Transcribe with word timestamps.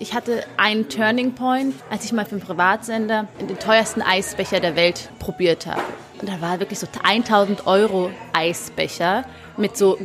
Ich 0.00 0.12
hatte 0.12 0.44
einen 0.56 0.88
Turning 0.88 1.36
Point, 1.36 1.72
als 1.88 2.04
ich 2.04 2.12
mal 2.12 2.24
für 2.24 2.32
einen 2.32 2.40
Privatsender 2.40 3.28
den 3.40 3.56
teuersten 3.60 4.02
Eisbecher 4.02 4.58
der 4.58 4.74
Welt 4.74 5.08
probiert 5.20 5.66
habe. 5.66 5.82
Und 6.20 6.28
da 6.28 6.40
war 6.40 6.58
wirklich 6.58 6.80
so 6.80 6.88
1000 7.04 7.68
Euro 7.68 8.10
Eisbecher 8.32 9.24
mit 9.56 9.76
so 9.76 9.96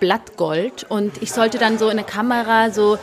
Blattgold. 0.00 0.84
Und 0.84 1.22
ich 1.22 1.30
sollte 1.30 1.58
dann 1.58 1.78
so 1.78 1.90
in 1.90 1.98
der 1.98 2.06
Kamera 2.06 2.70
so 2.70 2.98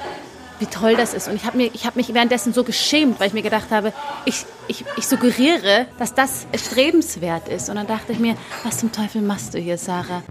wie 0.58 0.66
toll 0.66 0.96
das 0.96 1.14
ist. 1.14 1.28
Und 1.28 1.36
ich 1.36 1.46
habe 1.46 1.64
hab 1.64 1.96
mich 1.96 2.12
währenddessen 2.12 2.54
so 2.54 2.64
geschämt, 2.64 3.20
weil 3.20 3.28
ich 3.28 3.34
mir 3.34 3.44
gedacht 3.44 3.70
habe, 3.70 3.94
ich, 4.26 4.44
ich, 4.68 4.84
ich 4.98 5.06
suggeriere, 5.06 5.86
dass 6.00 6.16
das 6.16 6.48
strebenswert 6.56 7.50
ist. 7.50 7.70
Und 7.70 7.76
dann 7.76 7.88
dachte 7.88 8.14
ich 8.14 8.20
mir, 8.20 8.36
was 8.64 8.80
zum 8.80 8.92
Teufel 8.92 9.22
machst 9.22 9.54
du 9.54 9.60
hier, 9.60 9.78
Sarah? 9.78 10.24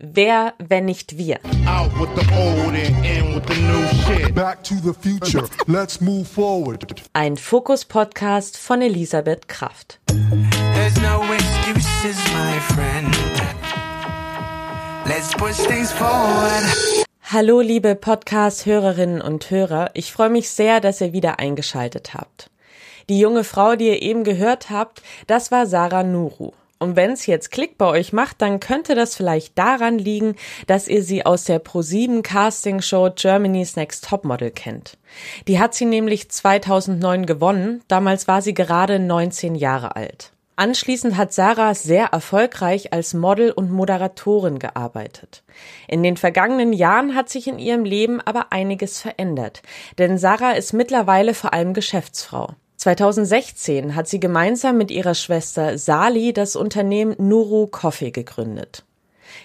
Wer, 0.00 0.54
wenn 0.58 0.84
nicht 0.84 1.16
wir? 1.16 1.38
Ein 7.12 7.36
Fokus-Podcast 7.36 8.58
von 8.58 8.82
Elisabeth 8.82 9.48
Kraft. 9.48 10.00
There's 10.06 10.96
no 11.00 11.22
excuses, 11.32 12.16
my 12.32 12.58
friend. 12.74 13.16
Let's 15.06 15.32
push 15.34 15.56
things 15.66 15.92
forward. 15.92 17.04
Hallo 17.22 17.60
liebe 17.60 17.94
Podcast-Hörerinnen 17.94 19.22
und 19.22 19.50
Hörer, 19.50 19.90
ich 19.94 20.12
freue 20.12 20.28
mich 20.28 20.50
sehr, 20.50 20.80
dass 20.80 21.00
ihr 21.00 21.12
wieder 21.12 21.38
eingeschaltet 21.38 22.12
habt. 22.14 22.50
Die 23.08 23.18
junge 23.18 23.42
Frau, 23.42 23.74
die 23.74 23.88
ihr 23.88 24.02
eben 24.02 24.22
gehört 24.22 24.70
habt, 24.70 25.02
das 25.26 25.50
war 25.50 25.66
Sarah 25.66 26.02
Nuru. 26.02 26.52
Und 26.82 26.96
wenn 26.96 27.12
es 27.12 27.26
jetzt 27.26 27.52
Klick 27.52 27.78
bei 27.78 27.86
euch 27.86 28.12
macht, 28.12 28.42
dann 28.42 28.58
könnte 28.58 28.96
das 28.96 29.14
vielleicht 29.14 29.56
daran 29.56 29.98
liegen, 29.98 30.34
dass 30.66 30.88
ihr 30.88 31.04
sie 31.04 31.24
aus 31.24 31.44
der 31.44 31.62
Pro7 31.62 32.22
Casting 32.22 32.82
Show 32.82 33.08
Germany's 33.14 33.76
Next 33.76 34.08
Topmodel 34.08 34.50
kennt. 34.50 34.98
Die 35.46 35.60
hat 35.60 35.74
sie 35.74 35.84
nämlich 35.84 36.28
2009 36.28 37.24
gewonnen, 37.26 37.82
damals 37.86 38.26
war 38.26 38.42
sie 38.42 38.52
gerade 38.52 38.98
19 38.98 39.54
Jahre 39.54 39.94
alt. 39.94 40.32
Anschließend 40.56 41.16
hat 41.16 41.32
Sarah 41.32 41.74
sehr 41.74 42.06
erfolgreich 42.06 42.92
als 42.92 43.14
Model 43.14 43.52
und 43.52 43.70
Moderatorin 43.70 44.58
gearbeitet. 44.58 45.44
In 45.86 46.02
den 46.02 46.16
vergangenen 46.16 46.72
Jahren 46.72 47.14
hat 47.14 47.28
sich 47.28 47.46
in 47.46 47.60
ihrem 47.60 47.84
Leben 47.84 48.20
aber 48.20 48.46
einiges 48.50 49.00
verändert, 49.00 49.62
denn 49.98 50.18
Sarah 50.18 50.52
ist 50.52 50.72
mittlerweile 50.72 51.32
vor 51.32 51.54
allem 51.54 51.74
Geschäftsfrau. 51.74 52.54
2016 52.82 53.94
hat 53.94 54.08
sie 54.08 54.18
gemeinsam 54.18 54.76
mit 54.76 54.90
ihrer 54.90 55.14
Schwester 55.14 55.78
Sali 55.78 56.32
das 56.32 56.56
Unternehmen 56.56 57.14
Nuru 57.16 57.68
Coffee 57.68 58.10
gegründet. 58.10 58.82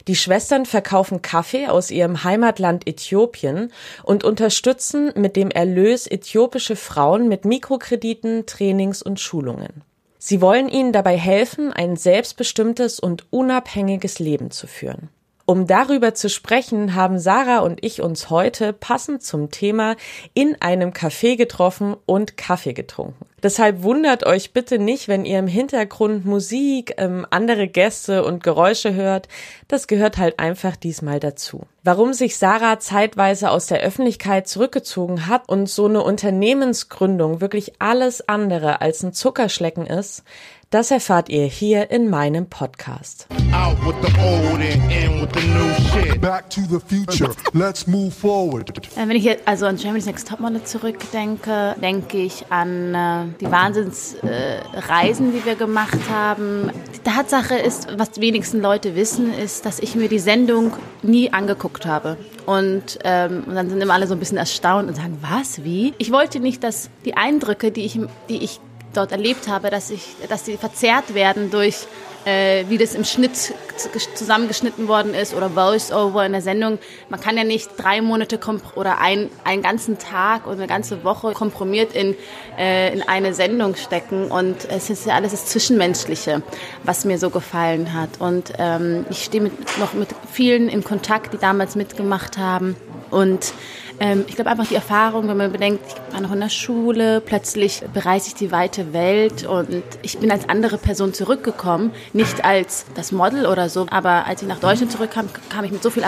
Die 0.08 0.16
Schwestern 0.16 0.66
verkaufen 0.66 1.22
Kaffee 1.22 1.68
aus 1.68 1.92
ihrem 1.92 2.24
Heimatland 2.24 2.88
Äthiopien 2.88 3.72
und 4.02 4.24
unterstützen 4.24 5.12
mit 5.14 5.36
dem 5.36 5.52
Erlös 5.52 6.08
äthiopische 6.08 6.76
Frauen 6.76 7.28
mit 7.28 7.46
Mikrokrediten, 7.46 8.48
Trainings 8.48 9.04
und 9.04 9.20
Schulungen. 9.20 9.84
Sie 10.18 10.42
wollen 10.42 10.68
ihnen 10.68 10.92
dabei 10.92 11.16
helfen, 11.16 11.72
ein 11.72 11.96
selbstbestimmtes 11.96 13.00
und 13.00 13.28
unabhängiges 13.30 14.18
Leben 14.18 14.50
zu 14.50 14.66
führen. 14.66 15.10
Um 15.50 15.66
darüber 15.66 16.14
zu 16.14 16.30
sprechen, 16.30 16.94
haben 16.94 17.20
Sarah 17.20 17.60
und 17.60 17.86
ich 17.86 18.02
uns 18.02 18.30
heute 18.30 18.74
passend 18.74 19.24
zum 19.24 19.50
Thema 19.50 19.96
in 20.34 20.62
einem 20.62 20.90
Café 20.90 21.38
getroffen 21.38 21.96
und 22.06 22.36
Kaffee 22.36 22.74
getrunken. 22.74 23.27
Deshalb 23.44 23.84
wundert 23.84 24.26
euch 24.26 24.52
bitte 24.52 24.80
nicht, 24.80 25.08
wenn 25.08 25.24
ihr 25.24 25.38
im 25.38 25.46
Hintergrund 25.46 26.26
Musik, 26.26 26.96
ähm, 26.98 27.24
andere 27.30 27.68
Gäste 27.68 28.26
und 28.26 28.42
Geräusche 28.42 28.96
hört. 28.96 29.28
Das 29.68 29.86
gehört 29.86 30.18
halt 30.18 30.40
einfach 30.40 30.76
diesmal 30.76 31.20
dazu. 31.20 31.62
Warum 31.84 32.14
sich 32.14 32.36
Sarah 32.38 32.80
zeitweise 32.80 33.52
aus 33.52 33.68
der 33.68 33.82
Öffentlichkeit 33.82 34.48
zurückgezogen 34.48 35.28
hat 35.28 35.48
und 35.48 35.70
so 35.70 35.86
eine 35.86 36.02
Unternehmensgründung 36.02 37.40
wirklich 37.40 37.74
alles 37.78 38.28
andere 38.28 38.82
als 38.82 39.04
ein 39.04 39.14
Zuckerschlecken 39.14 39.86
ist, 39.86 40.24
das 40.70 40.92
erfahrt 40.92 41.30
ihr 41.30 41.46
hier 41.46 41.92
in 41.92 42.10
meinem 42.10 42.48
Podcast. 42.48 43.28
Out 43.54 43.78
with 43.86 43.96
the 44.02 44.14
old 44.20 44.60
and 44.60 44.92
in 44.92 45.22
with 45.22 45.30
the 45.34 45.48
new 45.48 45.74
shit. 45.92 46.20
Back 46.20 46.50
to 46.50 46.62
the 46.62 46.80
future. 46.80 47.32
Let's 47.54 47.88
move 47.88 48.12
forward. 48.12 48.72
Wenn 48.96 49.12
ich 49.12 49.24
jetzt 49.24 49.48
also 49.48 49.66
an 49.66 49.78
Germany's 49.78 50.06
Next 50.06 50.28
Topmodel 50.28 50.64
zurückdenke, 50.64 51.76
denke 51.82 52.18
ich 52.18 52.46
an 52.50 52.94
äh, 52.94 53.26
die 53.40 53.50
Wahnsinnsreisen, 53.50 55.30
äh, 55.30 55.32
die 55.40 55.46
wir 55.46 55.56
gemacht 55.56 55.98
haben. 56.12 56.72
Die 56.96 57.10
Tatsache 57.10 57.56
ist, 57.56 57.98
was 57.98 58.12
die 58.12 58.22
wenigsten 58.22 58.62
Leute 58.62 58.96
wissen, 58.96 59.34
ist, 59.34 59.66
dass 59.66 59.80
ich 59.80 59.96
mir 59.96 60.10
die 60.10 60.20
Sendung 60.20 60.74
nie 61.02 61.32
angeguckt 61.32 61.86
habe. 61.86 62.18
Und, 62.46 63.00
ähm, 63.06 63.44
und 63.48 63.56
dann 63.56 63.70
sind 63.70 63.82
immer 63.82 63.94
alle 63.94 64.08
so 64.08 64.14
ein 64.14 64.20
bisschen 64.20 64.38
erstaunt 64.38 64.90
und 64.90 64.96
sagen, 64.96 65.18
was, 65.22 65.64
wie? 65.64 65.94
Ich 65.98 66.12
wollte 66.12 66.40
nicht, 66.42 66.64
dass 66.64 66.90
die 67.06 67.16
Eindrücke, 67.16 67.72
die 67.72 67.86
ich, 67.86 68.00
die 68.30 68.44
ich 68.44 68.60
dort 68.94 69.12
erlebt 69.12 69.48
habe, 69.48 69.70
dass, 69.70 69.90
ich, 69.90 70.16
dass 70.30 70.46
sie 70.46 70.58
verzerrt 70.58 71.14
werden 71.14 71.52
durch, 71.52 71.88
äh, 72.26 72.66
wie 72.68 72.78
das 72.78 72.94
im 72.94 73.06
Schnitt 73.06 73.54
zusammengeschnitten 74.16 74.88
worden 74.88 75.14
ist 75.14 75.34
oder 75.34 75.50
Voice-Over 75.50 76.26
in 76.26 76.34
der 76.34 76.42
Sendung. 76.42 76.78
Man 77.10 77.22
kann 77.22 77.38
ja 77.38 77.44
nicht 77.44 77.70
drei 77.78 78.02
Monate 78.02 78.40
oder 78.76 79.00
ein, 79.00 79.30
einen 79.44 79.62
ganzen 79.62 79.98
Tag 79.98 80.46
oder 80.46 80.58
eine 80.58 80.68
ganze 80.68 81.04
Woche 81.04 81.32
komprimiert 81.34 81.94
in, 81.94 82.16
äh, 82.58 82.94
in 82.94 83.02
eine 83.04 83.34
Sendung 83.34 83.76
stecken. 83.76 84.30
Und 84.30 84.68
es 84.70 84.90
ist 84.90 85.06
ja 85.06 85.16
alles 85.16 85.32
das 85.32 85.46
Zwischenmenschliche, 85.46 86.42
was 86.84 87.06
mir 87.06 87.18
so 87.18 87.30
gefallen 87.30 87.94
hat. 87.94 88.20
Und 88.20 88.54
ähm, 88.58 89.06
ich 89.10 89.24
stehe 89.24 89.44
mit, 89.44 89.54
noch 89.78 89.94
mit 89.94 90.10
vielen 90.32 90.68
in 90.68 90.84
Kontakt, 90.84 91.34
die 91.34 91.38
damals 91.38 91.76
mitgemacht 91.76 92.38
haben. 92.38 92.76
Und 93.10 93.54
ähm, 94.00 94.26
ich 94.28 94.36
glaube 94.36 94.50
einfach 94.50 94.68
die 94.68 94.76
Erfahrung, 94.76 95.28
wenn 95.28 95.38
man 95.38 95.52
bedenkt, 95.52 95.82
ich 95.88 96.14
war 96.14 96.22
noch 96.22 96.32
in 96.32 96.40
der 96.40 96.50
Schule, 96.50 97.22
plötzlich 97.22 97.84
bereise 97.94 98.28
ich 98.28 98.36
die 98.36 98.52
weite 98.52 98.94
Welt 98.94 99.46
und 99.46 99.84
ich 100.02 100.18
bin 100.20 100.32
als 100.32 100.48
andere 100.50 100.78
Person 100.78 101.14
zurückgekommen, 101.14 101.92
nicht 102.14 102.46
als 102.46 102.86
das 102.96 103.12
Model 103.12 103.46
oder 103.46 103.70
so, 103.70 103.88
aber 103.90 104.26
als 104.26 104.42
ich 104.42 104.48
nach 104.48 104.60
Deutschland 104.60 104.92
zurückkam, 104.92 105.30
kam 105.50 105.66
ich 105.66 105.72
mit 105.72 105.84
so 105.84 105.90
viel 105.90 106.04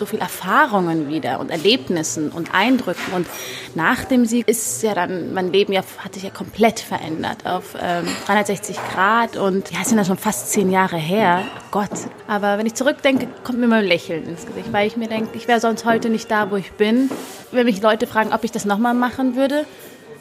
so 0.00 0.06
viel 0.06 0.18
Erfahrungen 0.18 1.08
wieder 1.08 1.38
und 1.38 1.50
Erlebnissen 1.50 2.30
und 2.30 2.52
Eindrücken. 2.52 3.12
Und 3.14 3.28
nach 3.76 4.04
dem 4.04 4.24
Sieg 4.24 4.48
ist 4.48 4.82
ja 4.82 4.94
dann, 4.94 5.32
mein 5.32 5.52
Leben 5.52 5.72
ja, 5.72 5.82
hat 5.98 6.14
sich 6.14 6.24
ja 6.24 6.30
komplett 6.30 6.80
verändert 6.80 7.46
auf 7.46 7.76
ähm, 7.80 8.06
360 8.26 8.76
Grad. 8.92 9.36
Und 9.36 9.70
ja, 9.70 9.78
es 9.82 9.90
sind 9.90 9.98
ja 9.98 10.04
schon 10.04 10.18
fast 10.18 10.50
zehn 10.50 10.70
Jahre 10.70 10.96
her. 10.96 11.42
Oh 11.44 11.60
Gott. 11.70 11.90
Aber 12.26 12.58
wenn 12.58 12.66
ich 12.66 12.74
zurückdenke, 12.74 13.28
kommt 13.44 13.60
mir 13.60 13.68
mal 13.68 13.82
ein 13.82 13.86
Lächeln 13.86 14.26
ins 14.26 14.46
Gesicht, 14.46 14.72
weil 14.72 14.88
ich 14.88 14.96
mir 14.96 15.08
denke, 15.08 15.36
ich 15.36 15.46
wäre 15.46 15.60
sonst 15.60 15.84
heute 15.84 16.08
nicht 16.08 16.30
da, 16.30 16.50
wo 16.50 16.56
ich 16.56 16.72
bin. 16.72 17.10
Wenn 17.52 17.66
mich 17.66 17.80
Leute 17.80 18.06
fragen, 18.06 18.32
ob 18.32 18.42
ich 18.42 18.50
das 18.50 18.64
nochmal 18.64 18.94
machen 18.94 19.36
würde 19.36 19.66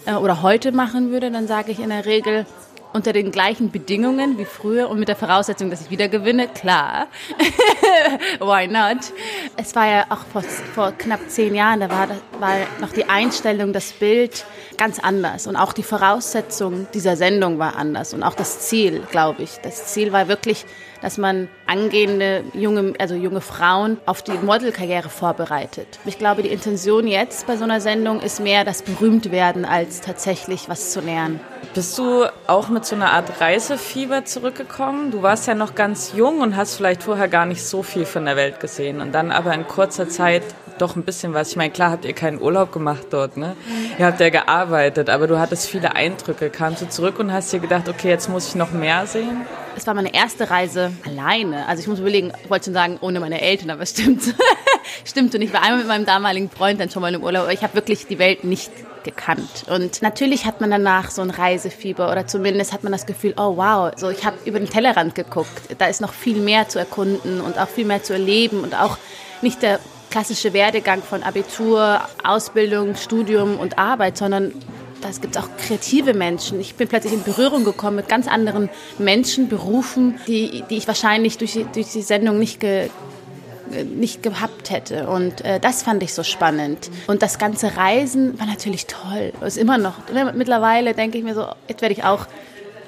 äh, 0.05 0.13
oder 0.13 0.41
heute 0.41 0.71
machen 0.73 1.11
würde, 1.11 1.31
dann 1.31 1.47
sage 1.47 1.71
ich 1.71 1.79
in 1.79 1.89
der 1.89 2.05
Regel, 2.05 2.45
unter 2.93 3.13
den 3.13 3.31
gleichen 3.31 3.71
Bedingungen 3.71 4.37
wie 4.37 4.45
früher 4.45 4.89
und 4.89 4.99
mit 4.99 5.07
der 5.07 5.15
Voraussetzung, 5.15 5.69
dass 5.69 5.81
ich 5.81 5.89
wieder 5.91 6.09
gewinne, 6.09 6.47
klar. 6.47 7.07
Why 8.39 8.67
not? 8.67 9.13
Es 9.57 9.75
war 9.75 9.87
ja 9.87 10.05
auch 10.09 10.25
vor, 10.31 10.41
vor 10.41 10.91
knapp 10.97 11.29
zehn 11.29 11.53
Jahren, 11.53 11.81
da 11.81 11.89
war, 11.89 12.07
war 12.39 12.55
noch 12.81 12.91
die 12.91 13.05
Einstellung, 13.05 13.73
das 13.73 13.91
Bild 13.91 14.45
ganz 14.77 14.99
anders 14.99 15.45
und 15.45 15.55
auch 15.55 15.73
die 15.73 15.83
Voraussetzung 15.83 16.87
dieser 16.93 17.15
Sendung 17.15 17.59
war 17.59 17.75
anders 17.75 18.13
und 18.13 18.23
auch 18.23 18.33
das 18.33 18.61
Ziel, 18.61 19.03
glaube 19.11 19.43
ich. 19.43 19.57
Das 19.61 19.87
Ziel 19.87 20.11
war 20.11 20.27
wirklich 20.27 20.65
dass 21.01 21.17
man 21.17 21.47
angehende 21.65 22.43
junge, 22.53 22.93
also 22.99 23.15
junge 23.15 23.41
Frauen 23.41 23.97
auf 24.05 24.21
die 24.21 24.31
Modelkarriere 24.31 25.09
vorbereitet. 25.09 25.99
Ich 26.05 26.17
glaube, 26.17 26.43
die 26.43 26.49
Intention 26.49 27.07
jetzt 27.07 27.47
bei 27.47 27.57
so 27.57 27.63
einer 27.63 27.81
Sendung 27.81 28.21
ist 28.21 28.39
mehr 28.39 28.63
das 28.63 28.81
Berühmtwerden, 28.81 29.65
als 29.65 30.01
tatsächlich 30.01 30.69
was 30.69 30.91
zu 30.91 31.01
lernen. 31.01 31.39
Bist 31.73 31.97
du 31.97 32.25
auch 32.47 32.69
mit 32.69 32.85
so 32.85 32.95
einer 32.95 33.11
Art 33.11 33.39
Reisefieber 33.39 34.25
zurückgekommen? 34.25 35.11
Du 35.11 35.21
warst 35.21 35.47
ja 35.47 35.55
noch 35.55 35.75
ganz 35.75 36.13
jung 36.15 36.41
und 36.41 36.55
hast 36.55 36.75
vielleicht 36.75 37.03
vorher 37.03 37.27
gar 37.27 37.45
nicht 37.45 37.63
so 37.63 37.83
viel 37.83 38.05
von 38.05 38.25
der 38.25 38.35
Welt 38.35 38.59
gesehen 38.59 39.01
und 39.01 39.13
dann 39.13 39.31
aber 39.31 39.53
in 39.53 39.67
kurzer 39.67 40.09
Zeit 40.09 40.43
doch 40.81 40.95
ein 40.95 41.03
bisschen 41.03 41.33
was. 41.33 41.49
Ich 41.49 41.55
meine, 41.55 41.71
klar 41.71 41.91
habt 41.91 42.05
ihr 42.05 42.13
keinen 42.13 42.41
Urlaub 42.41 42.71
gemacht 42.71 43.07
dort, 43.11 43.37
ne? 43.37 43.55
Ihr 43.97 44.05
habt 44.05 44.19
ja 44.19 44.29
gearbeitet, 44.29 45.09
aber 45.09 45.27
du 45.27 45.39
hattest 45.39 45.67
viele 45.67 45.95
Eindrücke. 45.95 46.49
Kamst 46.49 46.81
du 46.81 46.89
zurück 46.89 47.19
und 47.19 47.31
hast 47.31 47.51
dir 47.53 47.59
gedacht, 47.59 47.87
okay, 47.89 48.09
jetzt 48.09 48.29
muss 48.29 48.47
ich 48.47 48.55
noch 48.55 48.71
mehr 48.71 49.05
sehen? 49.05 49.45
Es 49.75 49.87
war 49.87 49.93
meine 49.93 50.13
erste 50.13 50.49
Reise 50.49 50.91
alleine. 51.05 51.67
Also 51.67 51.81
ich 51.81 51.87
muss 51.87 51.99
überlegen, 51.99 52.31
ich 52.43 52.49
wollte 52.49 52.65
schon 52.65 52.73
sagen, 52.73 52.97
ohne 53.01 53.19
meine 53.19 53.41
Eltern, 53.41 53.69
aber 53.69 53.83
es 53.83 53.89
stimmt. 53.91 54.23
stimmt. 55.05 55.35
Und 55.35 55.41
ich 55.41 55.53
war 55.53 55.61
einmal 55.61 55.79
mit 55.79 55.87
meinem 55.87 56.05
damaligen 56.05 56.49
Freund 56.49 56.79
dann 56.79 56.89
schon 56.89 57.01
mal 57.01 57.13
im 57.13 57.23
Urlaub, 57.23 57.43
aber 57.43 57.53
ich 57.53 57.63
habe 57.63 57.75
wirklich 57.75 58.07
die 58.07 58.19
Welt 58.19 58.43
nicht 58.43 58.71
gekannt. 59.03 59.65
Und 59.69 60.01
natürlich 60.01 60.45
hat 60.45 60.61
man 60.61 60.71
danach 60.71 61.09
so 61.11 61.21
ein 61.21 61.29
Reisefieber 61.29 62.11
oder 62.11 62.27
zumindest 62.27 62.73
hat 62.73 62.83
man 62.83 62.91
das 62.91 63.05
Gefühl, 63.05 63.33
oh 63.37 63.55
wow, 63.57 63.91
so 63.95 64.09
ich 64.09 64.25
habe 64.25 64.37
über 64.45 64.59
den 64.59 64.69
Tellerrand 64.69 65.15
geguckt. 65.15 65.75
Da 65.77 65.85
ist 65.85 66.01
noch 66.01 66.13
viel 66.13 66.39
mehr 66.39 66.67
zu 66.67 66.79
erkunden 66.79 67.41
und 67.41 67.57
auch 67.57 67.69
viel 67.69 67.85
mehr 67.85 68.03
zu 68.03 68.13
erleben 68.13 68.61
und 68.61 68.75
auch 68.75 68.97
nicht 69.41 69.61
der 69.61 69.79
klassische 70.09 70.53
Werdegang 70.53 71.01
von 71.01 71.23
Abitur, 71.23 72.01
Ausbildung, 72.23 72.95
Studium 72.95 73.59
und 73.59 73.77
Arbeit, 73.77 74.17
sondern 74.17 74.53
das 75.01 75.21
gibt 75.21 75.37
auch 75.37 75.47
kreative 75.57 76.13
Menschen. 76.13 76.59
Ich 76.59 76.75
bin 76.75 76.87
plötzlich 76.87 77.13
in 77.13 77.23
Berührung 77.23 77.63
gekommen 77.63 77.95
mit 77.97 78.09
ganz 78.09 78.27
anderen 78.27 78.69
Menschen, 78.97 79.47
Berufen, 79.47 80.19
die, 80.27 80.63
die 80.69 80.77
ich 80.77 80.87
wahrscheinlich 80.87 81.37
durch, 81.37 81.53
durch 81.73 81.91
die 81.91 82.01
Sendung 82.01 82.37
nicht, 82.37 82.59
ge, 82.59 82.89
nicht 83.95 84.23
gehabt 84.23 84.71
hätte. 84.71 85.07
Und 85.07 85.43
äh, 85.45 85.59
das 85.59 85.83
fand 85.83 86.03
ich 86.03 86.13
so 86.13 86.23
spannend. 86.23 86.89
Und 87.07 87.21
das 87.21 87.37
ganze 87.37 87.77
Reisen 87.77 88.37
war 88.39 88.47
natürlich 88.47 88.87
toll. 88.87 89.31
Ist 89.45 89.57
immer 89.57 89.77
noch. 89.77 89.95
Mittlerweile 90.33 90.93
denke 90.93 91.17
ich 91.17 91.23
mir 91.23 91.35
so, 91.35 91.45
jetzt 91.67 91.81
werde 91.81 91.93
ich 91.93 92.03
auch 92.03 92.27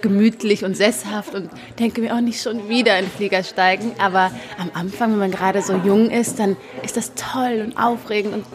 gemütlich 0.02 0.64
und 0.64 0.76
sesshaft 0.76 1.34
und 1.36 1.50
denke 1.80 2.02
mir 2.02 2.16
auch 2.16 2.22
nicht 2.22 2.42
schon 2.42 2.70
wieder 2.70 2.98
in 2.98 3.06
den 3.06 3.12
Flieger 3.12 3.44
steigen. 3.44 3.94
Aber 4.00 4.32
am 4.58 4.72
Anfang, 4.74 5.12
wenn 5.12 5.20
man 5.20 5.32
gerade 5.32 5.62
so 5.62 5.76
jung 5.76 6.10
ist, 6.10 6.40
dann 6.40 6.58
ist 6.84 6.98
das 6.98 7.14
toll 7.16 7.62
und 7.66 7.78
aufregend. 7.78 8.34
Und 8.34 8.46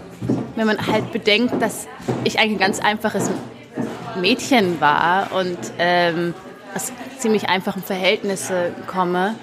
wenn 0.57 0.67
man 0.67 0.87
halt 0.87 1.13
bedenkt, 1.13 1.61
dass 1.61 1.87
ich 2.25 2.39
eigentlich 2.39 2.57
ein 2.57 2.59
ganz 2.59 2.81
einfaches 2.81 3.31
Mädchen 4.21 4.81
war 4.81 5.33
und 5.33 5.59
ähm, 5.79 6.35
aus 6.75 6.93
ziemlich 7.19 7.49
einfachen 7.49 7.83
Verhältnissen 7.83 8.75
komme, 8.87 9.35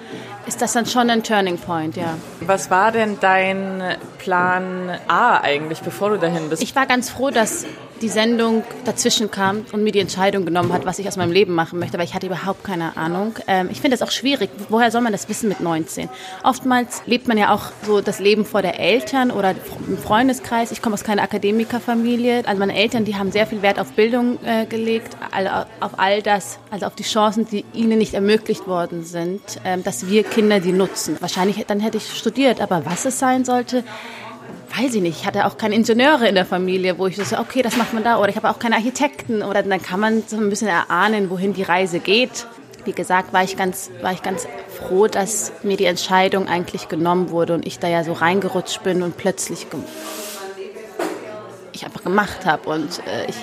ist 0.46 0.60
das 0.60 0.72
dann 0.74 0.86
schon 0.86 1.08
ein 1.10 1.22
Turning 1.22 1.58
Point, 1.58 1.96
ja. 1.96 2.16
Was 2.40 2.70
war 2.70 2.92
denn 2.92 3.18
dein 3.20 3.82
Plan 4.18 4.90
A 5.08 5.38
eigentlich, 5.38 5.80
bevor 5.80 6.10
du 6.10 6.18
dahin 6.18 6.50
bist? 6.50 6.62
Ich 6.62 6.76
war 6.76 6.86
ganz 6.86 7.10
froh, 7.10 7.30
dass 7.30 7.64
die 8.04 8.10
Sendung 8.10 8.64
dazwischen 8.84 9.30
kam 9.30 9.64
und 9.72 9.82
mir 9.82 9.90
die 9.90 9.98
Entscheidung 9.98 10.44
genommen 10.44 10.74
hat, 10.74 10.84
was 10.84 10.98
ich 10.98 11.08
aus 11.08 11.16
meinem 11.16 11.32
Leben 11.32 11.54
machen 11.54 11.78
möchte, 11.78 11.96
weil 11.96 12.04
ich 12.04 12.12
hatte 12.12 12.26
überhaupt 12.26 12.62
keine 12.62 12.98
Ahnung. 12.98 13.34
Ähm, 13.46 13.70
ich 13.72 13.80
finde 13.80 13.96
das 13.96 14.06
auch 14.06 14.12
schwierig. 14.12 14.50
Woher 14.68 14.90
soll 14.90 15.00
man 15.00 15.12
das 15.12 15.26
wissen 15.30 15.48
mit 15.48 15.60
19? 15.60 16.10
Oftmals 16.42 17.00
lebt 17.06 17.28
man 17.28 17.38
ja 17.38 17.54
auch 17.54 17.72
so 17.86 18.02
das 18.02 18.20
Leben 18.20 18.44
vor 18.44 18.60
der 18.60 18.78
Eltern 18.78 19.30
oder 19.30 19.54
im 19.88 19.96
Freundeskreis. 19.96 20.70
Ich 20.70 20.82
komme 20.82 20.92
aus 20.92 21.02
keiner 21.02 21.22
Akademikerfamilie. 21.22 22.46
Also 22.46 22.58
meine 22.58 22.76
Eltern, 22.76 23.06
die 23.06 23.16
haben 23.16 23.32
sehr 23.32 23.46
viel 23.46 23.62
Wert 23.62 23.78
auf 23.78 23.92
Bildung 23.92 24.38
äh, 24.44 24.66
gelegt, 24.66 25.16
auf 25.80 25.98
all 25.98 26.20
das, 26.20 26.58
also 26.70 26.84
auf 26.84 26.94
die 26.94 27.04
Chancen, 27.04 27.48
die 27.48 27.64
ihnen 27.72 27.96
nicht 27.96 28.12
ermöglicht 28.12 28.66
worden 28.66 29.02
sind, 29.04 29.40
ähm, 29.64 29.82
dass 29.82 30.10
wir 30.10 30.24
Kinder 30.24 30.60
die 30.60 30.72
nutzen. 30.72 31.16
Wahrscheinlich 31.20 31.64
dann 31.66 31.80
hätte 31.80 31.96
ich 31.96 32.18
studiert, 32.18 32.60
aber 32.60 32.84
was 32.84 33.06
es 33.06 33.18
sein 33.18 33.46
sollte, 33.46 33.82
weiß 34.76 34.94
ich 34.94 35.02
nicht, 35.02 35.20
ich 35.20 35.26
hatte 35.26 35.46
auch 35.46 35.56
keine 35.56 35.74
Ingenieure 35.74 36.28
in 36.28 36.34
der 36.34 36.46
Familie, 36.46 36.98
wo 36.98 37.06
ich 37.06 37.16
so, 37.16 37.38
okay, 37.38 37.62
das 37.62 37.76
macht 37.76 37.92
man 37.92 38.02
da. 38.02 38.18
Oder 38.18 38.30
ich 38.30 38.36
habe 38.36 38.50
auch 38.50 38.58
keine 38.58 38.76
Architekten. 38.76 39.42
Oder 39.42 39.62
dann 39.62 39.80
kann 39.80 40.00
man 40.00 40.22
so 40.26 40.36
ein 40.36 40.50
bisschen 40.50 40.68
erahnen, 40.68 41.30
wohin 41.30 41.54
die 41.54 41.62
Reise 41.62 42.00
geht. 42.00 42.46
Wie 42.84 42.92
gesagt, 42.92 43.32
war 43.32 43.44
ich 43.44 43.56
ganz, 43.56 43.90
war 44.02 44.12
ich 44.12 44.22
ganz 44.22 44.46
froh, 44.68 45.06
dass 45.06 45.52
mir 45.62 45.76
die 45.76 45.86
Entscheidung 45.86 46.48
eigentlich 46.48 46.88
genommen 46.88 47.30
wurde 47.30 47.54
und 47.54 47.66
ich 47.66 47.78
da 47.78 47.88
ja 47.88 48.04
so 48.04 48.12
reingerutscht 48.12 48.82
bin 48.82 49.02
und 49.02 49.16
plötzlich 49.16 49.66
ich 51.72 51.84
einfach 51.84 52.02
gemacht 52.02 52.44
habe 52.44 52.68
und 52.68 53.00
äh, 53.06 53.26
ich, 53.28 53.36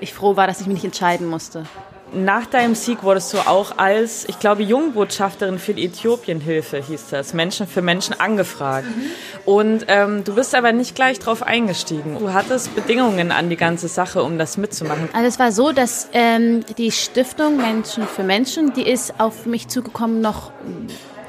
ich 0.00 0.14
froh 0.14 0.36
war, 0.36 0.46
dass 0.46 0.60
ich 0.60 0.66
mich 0.66 0.74
nicht 0.74 0.84
entscheiden 0.84 1.26
musste. 1.26 1.64
Nach 2.12 2.46
deinem 2.46 2.74
Sieg 2.74 3.02
wurdest 3.02 3.32
du 3.32 3.38
auch 3.38 3.78
als, 3.78 4.28
ich 4.28 4.38
glaube, 4.38 4.62
Jungbotschafterin 4.62 5.58
für 5.58 5.74
die 5.74 5.84
Äthiopienhilfe, 5.84 6.82
hieß 6.82 7.06
das, 7.10 7.34
Menschen 7.34 7.66
für 7.66 7.82
Menschen 7.82 8.18
angefragt. 8.18 8.86
Mhm. 8.86 9.10
Und 9.44 9.84
ähm, 9.88 10.24
du 10.24 10.34
bist 10.34 10.54
aber 10.54 10.72
nicht 10.72 10.94
gleich 10.94 11.18
drauf 11.18 11.42
eingestiegen. 11.42 12.16
Du 12.18 12.32
hattest 12.32 12.74
Bedingungen 12.74 13.32
an 13.32 13.48
die 13.48 13.56
ganze 13.56 13.88
Sache, 13.88 14.22
um 14.22 14.38
das 14.38 14.56
mitzumachen. 14.56 15.08
Also 15.12 15.26
es 15.26 15.38
war 15.38 15.52
so, 15.52 15.72
dass 15.72 16.08
ähm, 16.12 16.64
die 16.78 16.90
Stiftung 16.90 17.56
Menschen 17.56 18.06
für 18.06 18.22
Menschen, 18.22 18.72
die 18.72 18.88
ist 18.88 19.14
auf 19.18 19.46
mich 19.46 19.68
zugekommen 19.68 20.20
noch 20.20 20.52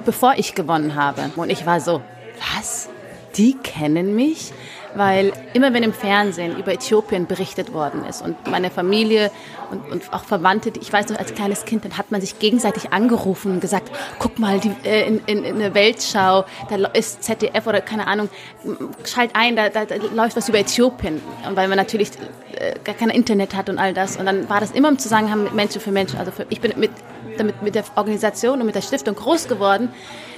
bevor 0.06 0.34
ich 0.38 0.56
gewonnen 0.56 0.96
habe. 0.96 1.32
Und 1.36 1.50
ich 1.50 1.66
war 1.66 1.80
so, 1.80 2.02
was? 2.56 2.90
Die 3.36 3.54
kennen 3.56 4.16
mich? 4.16 4.52
Weil 4.96 5.34
immer 5.54 5.74
wenn 5.74 5.84
im 5.84 5.94
Fernsehen 5.94 6.58
über 6.58 6.74
Äthiopien 6.74 7.28
berichtet 7.28 7.74
worden 7.74 8.06
ist 8.06 8.22
und 8.22 8.48
meine 8.48 8.70
Familie 8.70 9.32
und, 9.72 9.92
und 9.92 10.14
auch 10.14 10.24
Verwandte, 10.24 10.72
ich 10.80 10.92
weiß 10.92 11.10
noch 11.10 11.20
als 11.20 11.34
kleines 11.34 11.66
Kind, 11.66 11.86
dann 11.86 11.98
hat 11.98 12.12
man 12.12 12.22
sich 12.22 12.40
gegenseitig 12.40 12.92
angerufen 12.92 13.52
und 13.54 13.60
gesagt, 13.62 13.92
guck 14.20 14.40
mal, 14.40 14.60
die, 14.60 14.74
äh, 14.84 15.08
in, 15.08 15.22
in, 15.26 15.44
in 15.44 15.60
der 15.60 15.74
Weltschau, 15.74 16.46
da 16.70 16.76
ist 16.94 17.24
ZDF 17.24 17.68
oder 17.68 17.82
keine 17.82 18.08
Ahnung, 18.08 18.30
schalt 19.06 19.32
ein, 19.34 19.56
da, 19.56 19.70
da, 19.70 19.86
da 19.86 19.96
läuft 20.14 20.36
was 20.36 20.50
über 20.50 20.60
Äthiopien. 20.60 21.22
Und 21.48 21.56
weil 21.56 21.68
man 21.68 21.78
natürlich 21.78 22.12
äh, 22.56 22.76
gar 22.84 22.96
kein 22.96 23.10
Internet 23.10 23.56
hat 23.56 23.70
und 23.70 23.80
all 23.80 23.94
das. 23.94 24.18
Und 24.18 24.26
dann 24.26 24.50
war 24.50 24.60
das 24.60 24.72
immer 24.72 24.90
im 24.90 25.00
Zusammenhang 25.00 25.44
mit 25.44 25.54
Menschen 25.54 25.82
für 25.82 25.92
Menschen. 25.92 26.20
Also 26.20 26.32
für, 26.32 26.46
ich 26.50 26.62
bin 26.62 26.74
mit, 26.78 26.92
damit, 27.38 27.62
mit 27.62 27.76
der 27.76 27.84
Organisation 27.96 28.60
und 28.60 28.66
mit 28.66 28.76
der 28.76 28.82
Stiftung 28.82 29.16
groß 29.16 29.48
geworden, 29.48 29.90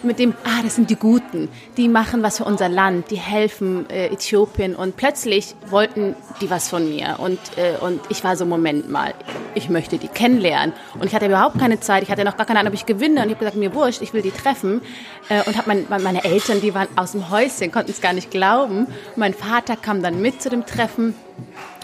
mit 0.04 0.20
dem, 0.20 0.34
ah, 0.44 0.62
das 0.64 0.76
sind 0.76 0.90
die 0.90 0.96
Guten, 0.96 1.50
die 1.78 1.88
machen 1.88 2.24
was 2.24 2.38
für 2.38 2.44
unser 2.44 2.70
Land, 2.70 3.10
die 3.10 3.18
helfen 3.18 3.90
äh, 3.90 4.08
Äthiopien. 4.08 4.76
Und 4.76 4.98
plötzlich 4.98 5.56
wollten 5.70 6.16
die 6.42 6.50
was 6.50 6.70
von 6.70 6.88
mir. 6.90 7.16
Und, 7.20 7.40
äh, 7.56 7.78
und 7.80 8.02
ich 8.10 8.24
war 8.24 8.36
so, 8.36 8.46
Moment 8.46 8.90
mal, 8.90 9.14
ich 9.56 9.70
möchte 9.70 9.98
die 9.98 10.08
kennenlernen. 10.08 10.74
Und 10.96 11.06
ich 11.06 11.16
hatte 11.16 11.26
überhaupt 11.26 11.58
keine 11.58 11.80
Zeit, 11.80 12.04
ich 12.04 12.12
hatte 12.12 12.26
noch 12.26 12.38
gar 12.38 12.46
keine 12.46 12.60
Ahnung, 12.60 12.74
ob 12.74 12.76
ich 12.76 12.86
gewinne. 12.86 13.22
Und 13.22 13.28
ich 13.28 13.36
habe 13.36 13.46
gesagt, 13.46 13.56
mir 13.56 13.74
wurscht, 13.74 14.02
ich 14.02 14.14
will 14.14 14.22
die 14.22 14.32
treffen. 14.32 14.82
Äh, 15.30 15.44
und 15.48 15.58
habe 15.58 15.68
mein, 15.88 16.04
meine 16.04 16.24
Eltern, 16.24 16.62
die 16.62 16.74
waren 16.74 16.88
aus 16.96 17.14
dem 17.14 17.30
Häuschen, 17.30 17.72
konnten 17.72 17.92
es 17.92 18.02
gar 18.02 18.14
nicht 18.14 18.32
glauben. 18.32 18.88
mein 19.16 19.34
Vater 19.34 19.76
kam 19.76 20.02
dann 20.02 20.22
mit 20.22 20.42
zu 20.42 20.50
dem 20.50 20.66
Treffen. 20.66 21.16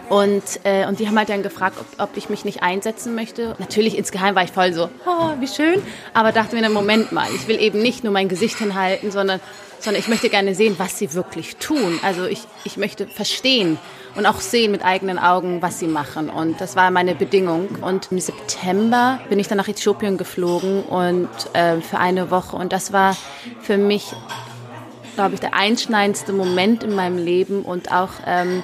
Und, 0.10 0.44
äh, 0.64 0.88
und 0.88 1.00
die 1.00 1.08
haben 1.08 1.18
halt 1.18 1.30
dann 1.30 1.44
gefragt, 1.44 1.78
ob, 1.80 2.10
ob 2.10 2.18
ich 2.18 2.30
mich 2.30 2.44
nicht 2.44 2.64
einsetzen 2.64 3.14
möchte. 3.16 3.56
Natürlich 3.60 3.98
insgeheim 3.98 4.36
war 4.36 4.44
ich 4.44 4.52
voll 4.52 4.74
so, 4.74 4.90
oh, 5.06 5.32
wie 5.40 5.48
schön. 5.48 5.82
Aber 6.14 6.32
dachte 6.32 6.56
mir, 6.56 6.68
Moment 6.70 7.12
mal, 7.12 7.28
ich 7.36 7.48
will 7.48 7.60
eben 7.60 7.82
nicht 7.82 8.04
nur 8.04 8.12
mein 8.12 8.28
Gesicht 8.28 8.58
hinhalten, 8.58 9.12
sondern, 9.12 9.40
sondern 9.80 10.02
ich 10.02 10.08
möchte 10.08 10.30
gerne 10.30 10.56
sehen, 10.56 10.76
was 10.80 10.98
sie 10.98 11.14
wirklich 11.14 11.58
tun. 11.58 12.00
Also 12.04 12.26
ich, 12.26 12.42
ich 12.64 12.78
möchte 12.78 13.06
verstehen 13.08 13.78
und 14.16 14.26
auch 14.26 14.40
sehen 14.40 14.72
mit 14.72 14.84
eigenen 14.84 15.20
Augen, 15.20 15.62
was 15.62 15.78
sie 15.78 15.88
machen. 15.88 16.30
Und 16.30 16.60
das 16.60 16.76
war 16.76 16.90
meine 16.90 17.14
Bedingung. 17.14 17.68
Und 17.82 18.12
im 18.12 18.20
September 18.20 19.20
bin 19.30 19.38
ich 19.38 19.48
dann 19.48 19.58
nach 19.58 19.68
Äthiopien 19.68 20.18
geflogen 20.18 20.84
und 20.84 21.30
äh, 21.54 21.82
für 21.82 22.00
eine 22.00 22.32
Woche. 22.32 22.56
Und 22.56 22.74
das 22.74 22.92
war 22.94 23.16
für 23.62 23.78
mich, 23.78 24.12
glaube 25.14 25.36
ich, 25.36 25.40
der 25.40 25.54
einschneidendste 25.54 26.34
Moment 26.34 26.84
in 26.84 26.96
meinem 26.96 27.18
Leben 27.18 27.62
und 27.62 27.92
auch, 27.92 28.10
ähm, 28.26 28.64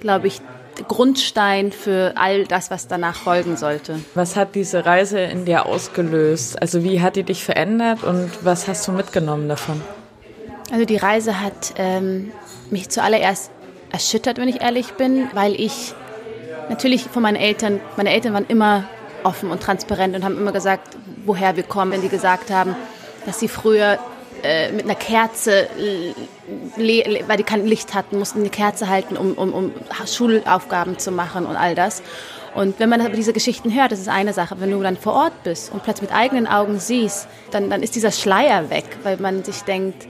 glaube 0.00 0.26
ich, 0.26 0.40
Grundstein 0.88 1.72
für 1.72 2.14
all 2.16 2.46
das, 2.46 2.70
was 2.70 2.88
danach 2.88 3.16
folgen 3.16 3.56
sollte. 3.56 4.00
Was 4.14 4.36
hat 4.36 4.54
diese 4.54 4.86
Reise 4.86 5.20
in 5.20 5.44
dir 5.44 5.66
ausgelöst? 5.66 6.60
Also 6.60 6.82
wie 6.82 7.00
hat 7.00 7.16
die 7.16 7.22
dich 7.22 7.44
verändert 7.44 8.02
und 8.02 8.30
was 8.42 8.68
hast 8.68 8.86
du 8.88 8.92
mitgenommen 8.92 9.48
davon? 9.48 9.80
Also 10.70 10.84
die 10.84 10.96
Reise 10.96 11.40
hat 11.40 11.74
ähm, 11.76 12.32
mich 12.70 12.88
zuallererst 12.88 13.50
erschüttert, 13.90 14.38
wenn 14.38 14.48
ich 14.48 14.62
ehrlich 14.62 14.94
bin, 14.94 15.28
weil 15.34 15.54
ich 15.54 15.94
natürlich 16.70 17.04
von 17.04 17.22
meinen 17.22 17.36
Eltern, 17.36 17.80
meine 17.96 18.10
Eltern 18.10 18.32
waren 18.32 18.46
immer 18.48 18.84
offen 19.24 19.50
und 19.50 19.62
transparent 19.62 20.16
und 20.16 20.24
haben 20.24 20.38
immer 20.38 20.52
gesagt, 20.52 20.96
woher 21.24 21.56
wir 21.56 21.62
kommen, 21.62 21.92
wenn 21.92 22.00
die 22.00 22.08
gesagt 22.08 22.50
haben, 22.50 22.74
dass 23.26 23.38
sie 23.38 23.48
früher 23.48 23.98
äh, 24.42 24.72
mit 24.72 24.84
einer 24.84 24.94
Kerze, 24.94 25.68
weil 26.76 27.36
die 27.36 27.42
kein 27.42 27.66
Licht 27.66 27.94
hatten, 27.94 28.18
mussten 28.18 28.40
eine 28.40 28.50
Kerze 28.50 28.88
halten, 28.88 29.16
um, 29.16 29.34
um, 29.34 29.52
um 29.52 29.72
Schulaufgaben 30.06 30.98
zu 30.98 31.12
machen 31.12 31.46
und 31.46 31.56
all 31.56 31.74
das. 31.74 32.02
Und 32.54 32.78
wenn 32.78 32.88
man 32.88 33.00
aber 33.00 33.14
diese 33.14 33.32
Geschichten 33.32 33.74
hört, 33.74 33.92
das 33.92 34.00
ist 34.00 34.08
eine 34.08 34.32
Sache. 34.32 34.56
Wenn 34.58 34.70
du 34.70 34.82
dann 34.82 34.96
vor 34.96 35.14
Ort 35.14 35.42
bist 35.42 35.72
und 35.72 35.82
plötzlich 35.82 36.10
mit 36.10 36.18
eigenen 36.18 36.46
Augen 36.46 36.78
siehst, 36.78 37.26
dann, 37.50 37.70
dann 37.70 37.82
ist 37.82 37.94
dieser 37.94 38.10
Schleier 38.10 38.68
weg, 38.68 38.84
weil 39.04 39.16
man 39.16 39.42
sich 39.42 39.62
denkt, 39.62 40.06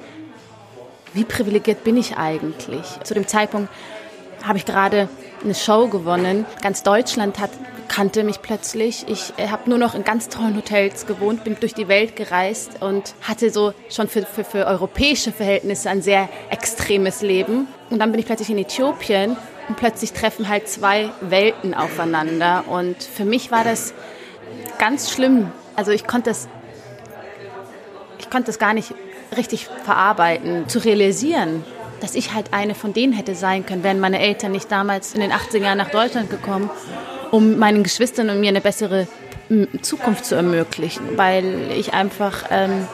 wie 1.14 1.24
privilegiert 1.24 1.84
bin 1.84 1.96
ich 1.96 2.16
eigentlich? 2.16 2.86
Zu 3.04 3.14
dem 3.14 3.28
Zeitpunkt 3.28 3.68
habe 4.42 4.58
ich 4.58 4.64
gerade 4.64 5.08
eine 5.44 5.54
Show 5.54 5.88
gewonnen. 5.88 6.46
Ganz 6.60 6.82
Deutschland 6.82 7.38
hat 7.38 7.50
kannte 7.92 8.24
mich 8.24 8.40
plötzlich. 8.40 9.04
Ich 9.06 9.34
äh, 9.36 9.48
habe 9.48 9.68
nur 9.68 9.78
noch 9.78 9.94
in 9.94 10.02
ganz 10.02 10.30
tollen 10.30 10.56
Hotels 10.56 11.06
gewohnt, 11.06 11.44
bin 11.44 11.56
durch 11.60 11.74
die 11.74 11.88
Welt 11.88 12.16
gereist 12.16 12.80
und 12.80 13.14
hatte 13.20 13.50
so 13.50 13.74
schon 13.90 14.08
für, 14.08 14.22
für, 14.22 14.44
für 14.44 14.66
europäische 14.66 15.30
Verhältnisse 15.30 15.90
ein 15.90 16.00
sehr 16.00 16.30
extremes 16.48 17.20
Leben. 17.20 17.68
Und 17.90 17.98
dann 17.98 18.10
bin 18.10 18.18
ich 18.18 18.24
plötzlich 18.24 18.48
in 18.48 18.56
Äthiopien 18.56 19.36
und 19.68 19.76
plötzlich 19.76 20.12
treffen 20.14 20.48
halt 20.48 20.68
zwei 20.68 21.10
Welten 21.20 21.74
aufeinander. 21.74 22.64
Und 22.66 23.02
für 23.02 23.26
mich 23.26 23.50
war 23.50 23.62
das 23.62 23.92
ganz 24.78 25.10
schlimm. 25.10 25.52
Also 25.76 25.90
ich 25.90 26.06
konnte 26.06 26.30
das, 26.30 26.48
ich 28.18 28.30
konnte 28.30 28.46
das 28.46 28.58
gar 28.58 28.72
nicht 28.72 28.94
richtig 29.36 29.68
verarbeiten, 29.84 30.66
zu 30.66 30.78
realisieren, 30.78 31.62
dass 32.02 32.14
ich 32.14 32.34
halt 32.34 32.52
eine 32.52 32.74
von 32.74 32.92
denen 32.92 33.12
hätte 33.12 33.34
sein 33.34 33.64
können, 33.64 33.84
wären 33.84 34.00
meine 34.00 34.20
Eltern 34.20 34.52
nicht 34.52 34.70
damals 34.70 35.14
in 35.14 35.20
den 35.20 35.32
80er 35.32 35.58
Jahren 35.58 35.78
nach 35.78 35.90
Deutschland 35.90 36.30
gekommen 36.30 36.70
um 37.32 37.58
meinen 37.58 37.82
Geschwistern 37.82 38.30
und 38.30 38.40
mir 38.40 38.50
eine 38.50 38.60
bessere 38.60 39.08
Zukunft 39.80 40.24
zu 40.24 40.34
ermöglichen, 40.34 41.16
weil 41.16 41.70
ich 41.72 41.92
einfach 41.94 42.44
ähm, 42.50 42.86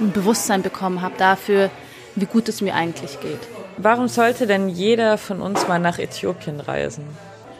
ein 0.00 0.12
Bewusstsein 0.12 0.62
bekommen 0.62 1.00
habe 1.00 1.14
dafür, 1.18 1.70
wie 2.14 2.26
gut 2.26 2.48
es 2.48 2.60
mir 2.60 2.74
eigentlich 2.74 3.20
geht. 3.20 3.40
Warum 3.78 4.08
sollte 4.08 4.46
denn 4.46 4.68
jeder 4.68 5.18
von 5.18 5.40
uns 5.40 5.66
mal 5.66 5.78
nach 5.78 5.98
Äthiopien 5.98 6.60
reisen? 6.60 7.04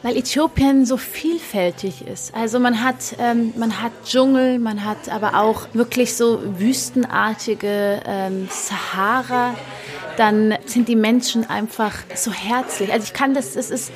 Weil 0.02 0.16
Äthiopien 0.16 0.86
so 0.86 0.96
vielfältig 0.96 2.06
ist. 2.06 2.34
Also 2.34 2.58
man 2.58 2.82
hat, 2.82 3.16
ähm, 3.18 3.52
man 3.56 3.82
hat 3.82 3.92
Dschungel, 4.06 4.58
man 4.58 4.84
hat 4.84 5.10
aber 5.10 5.38
auch 5.40 5.66
wirklich 5.74 6.16
so 6.16 6.40
wüstenartige 6.58 8.00
ähm, 8.06 8.48
Sahara. 8.50 9.54
Dann 10.16 10.54
sind 10.64 10.88
die 10.88 10.96
Menschen 10.96 11.48
einfach 11.48 11.94
so 12.14 12.32
herzlich. 12.32 12.92
Also 12.92 13.04
ich 13.04 13.12
kann 13.12 13.34
das, 13.34 13.56
es 13.56 13.70
ist, 13.70 13.92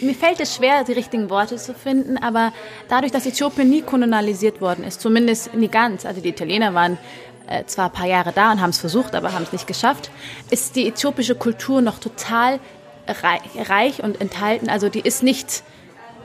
mir 0.00 0.14
fällt 0.14 0.40
es 0.40 0.56
schwer, 0.56 0.82
die 0.82 0.92
richtigen 0.92 1.30
Worte 1.30 1.56
zu 1.56 1.72
finden, 1.72 2.18
aber 2.18 2.52
dadurch, 2.88 3.12
dass 3.12 3.24
Äthiopien 3.24 3.70
nie 3.70 3.82
kolonialisiert 3.82 4.60
worden 4.60 4.84
ist, 4.84 5.00
zumindest 5.00 5.54
nie 5.54 5.68
ganz, 5.68 6.04
also 6.04 6.20
die 6.20 6.30
Italiener 6.30 6.74
waren 6.74 6.98
äh, 7.46 7.64
zwar 7.66 7.86
ein 7.86 7.92
paar 7.92 8.06
Jahre 8.06 8.32
da 8.32 8.52
und 8.52 8.60
haben 8.60 8.70
es 8.70 8.78
versucht, 8.78 9.14
aber 9.14 9.32
haben 9.32 9.44
es 9.44 9.52
nicht 9.52 9.66
geschafft, 9.66 10.10
ist 10.50 10.76
die 10.76 10.88
äthiopische 10.88 11.34
Kultur 11.34 11.80
noch 11.80 11.98
total 11.98 12.58
reich 13.06 14.02
und 14.02 14.20
enthalten. 14.20 14.68
Also 14.68 14.88
die 14.88 15.00
ist 15.00 15.22
nicht 15.22 15.62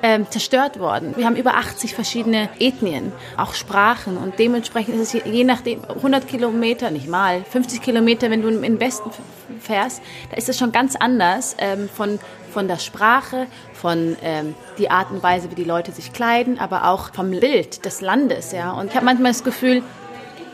ähm, 0.02 0.30
zerstört 0.30 0.80
worden. 0.80 1.14
Wir 1.18 1.26
haben 1.26 1.36
über 1.36 1.56
80 1.56 1.94
verschiedene 1.94 2.50
Ethnien, 2.60 3.12
auch 3.38 3.54
Sprachen 3.54 4.18
und 4.18 4.40
dementsprechend 4.40 4.96
ist 4.96 5.14
es 5.14 5.24
je 5.26 5.44
nachdem 5.44 5.84
100 5.84 6.28
Kilometer, 6.28 6.90
nicht 6.92 7.08
mal 7.08 7.44
50 7.44 7.82
Kilometer, 7.82 8.30
wenn 8.30 8.42
du 8.42 8.48
in 8.48 8.62
den 8.62 8.80
Westen 8.80 9.12
fährst, 9.60 10.02
da 10.30 10.38
ist 10.38 10.48
es 10.48 10.58
schon 10.58 10.72
ganz 10.72 10.96
anders 10.96 11.56
ähm, 11.60 11.90
von 11.90 12.20
von 12.50 12.68
der 12.68 12.80
Sprache, 12.80 13.48
von 13.74 14.18
ähm, 14.24 14.56
die 14.78 14.90
Art 14.90 15.12
und 15.12 15.22
Weise, 15.24 15.52
wie 15.52 15.56
die 15.56 15.64
Leute 15.64 15.92
sich 15.92 16.14
kleiden, 16.14 16.60
aber 16.60 16.86
auch 16.86 17.14
vom 17.14 17.30
Bild 17.30 17.86
des 17.86 18.02
Landes, 18.02 18.52
ja. 18.52 18.72
Und 18.72 18.88
ich 18.88 18.96
habe 18.96 19.06
manchmal 19.06 19.32
das 19.32 19.44
Gefühl, 19.44 19.84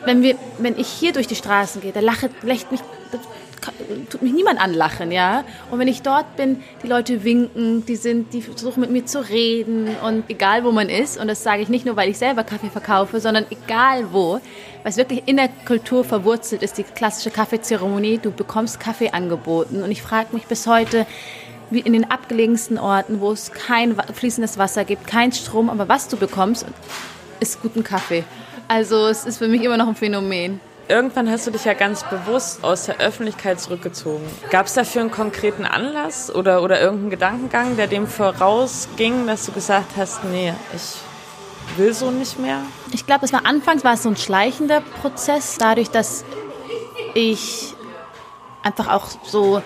wenn 0.04 0.22
wir, 0.22 0.36
wenn 0.60 0.78
ich 0.78 0.88
hier 0.88 1.14
durch 1.14 1.28
die 1.28 1.36
Straßen 1.36 1.82
gehe, 1.82 1.92
da 1.92 2.02
lache, 2.02 2.30
lächt 2.42 2.72
mich 2.72 2.82
tut 4.10 4.22
mich 4.22 4.34
niemand 4.34 4.60
anlachen, 4.60 5.12
ja. 5.12 5.44
Und 5.72 5.80
wenn 5.80 5.88
ich 5.88 6.02
dort 6.02 6.36
bin, 6.36 6.64
die 6.84 6.88
Leute 6.88 7.24
winken, 7.24 7.86
die 7.86 7.96
sind, 7.96 8.34
die 8.34 8.42
versuchen 8.42 8.82
mit 8.82 8.92
mir 8.92 9.06
zu 9.06 9.28
reden 9.28 9.90
und 10.06 10.30
egal 10.30 10.64
wo 10.64 10.72
man 10.72 10.90
ist, 10.90 11.20
und 11.20 11.28
das 11.28 11.44
sage 11.44 11.62
ich 11.62 11.70
nicht 11.70 11.86
nur, 11.86 11.96
weil 11.96 12.10
ich 12.10 12.18
selber 12.18 12.44
Kaffee 12.44 12.70
verkaufe, 12.70 13.20
sondern 13.20 13.46
egal 13.50 14.12
wo, 14.12 14.40
was 14.84 14.98
wirklich 14.98 15.24
in 15.26 15.38
der 15.38 15.50
Kultur 15.66 16.04
verwurzelt 16.04 16.64
ist, 16.64 16.78
die 16.78 16.84
klassische 16.84 17.32
Kaffeezeremonie, 17.32 18.20
du 18.20 18.32
bekommst 18.32 18.80
Kaffee 18.80 19.10
angeboten 19.12 19.84
und 19.84 19.92
ich 19.92 20.02
frage 20.02 20.34
mich 20.34 20.46
bis 20.46 20.68
heute, 20.68 21.06
wie 21.70 21.80
in 21.80 21.94
den 21.94 22.10
abgelegensten 22.12 22.78
Orten, 22.78 23.22
wo 23.22 23.32
es 23.32 23.52
kein 23.52 23.96
fließendes 23.96 24.58
Wasser 24.58 24.86
gibt, 24.86 25.08
kein 25.08 25.32
Strom, 25.32 25.70
aber 25.70 25.90
was 25.90 26.08
du 26.08 26.18
bekommst, 26.18 26.66
ist 27.40 27.62
guten 27.62 27.84
Kaffee. 27.84 28.24
Also 28.68 29.08
es 29.08 29.26
ist 29.26 29.38
für 29.38 29.48
mich 29.48 29.64
immer 29.64 29.78
noch 29.78 29.88
ein 29.88 29.96
Phänomen. 29.96 30.60
Irgendwann 30.88 31.32
hast 31.32 31.48
du 31.48 31.52
dich 31.52 31.66
ja 31.66 31.74
ganz 31.74 32.04
bewusst 32.04 32.64
aus 32.64 32.86
der 32.86 33.00
Öffentlichkeit 33.00 33.60
zurückgezogen. 33.60 34.24
Gab 34.52 34.68
es 34.68 34.76
dafür 34.76 35.02
einen 35.02 35.10
konkreten 35.10 35.66
Anlass 35.66 36.34
oder, 36.34 36.62
oder 36.62 36.80
irgendeinen 36.80 37.10
Gedankengang, 37.10 37.76
der 37.76 37.88
dem 37.88 38.06
vorausging, 38.06 39.26
dass 39.26 39.48
du 39.48 39.52
gesagt 39.52 39.98
hast, 39.98 40.24
nee, 40.26 40.54
ich 40.76 41.78
will 41.78 41.92
so 41.92 42.12
nicht 42.12 42.38
mehr? 42.40 42.60
Ich 42.92 43.08
glaube, 43.08 43.26
es 43.26 43.34
war 43.34 43.48
anfangs 43.48 43.84
war 43.84 43.94
es 43.94 44.04
so 44.04 44.10
ein 44.10 44.16
schleichender 44.16 44.82
Prozess, 45.02 45.58
dadurch, 45.58 45.90
dass 45.90 46.24
ich 47.16 47.74
einfach 48.62 48.88
auch 48.88 49.08
so 49.24 49.64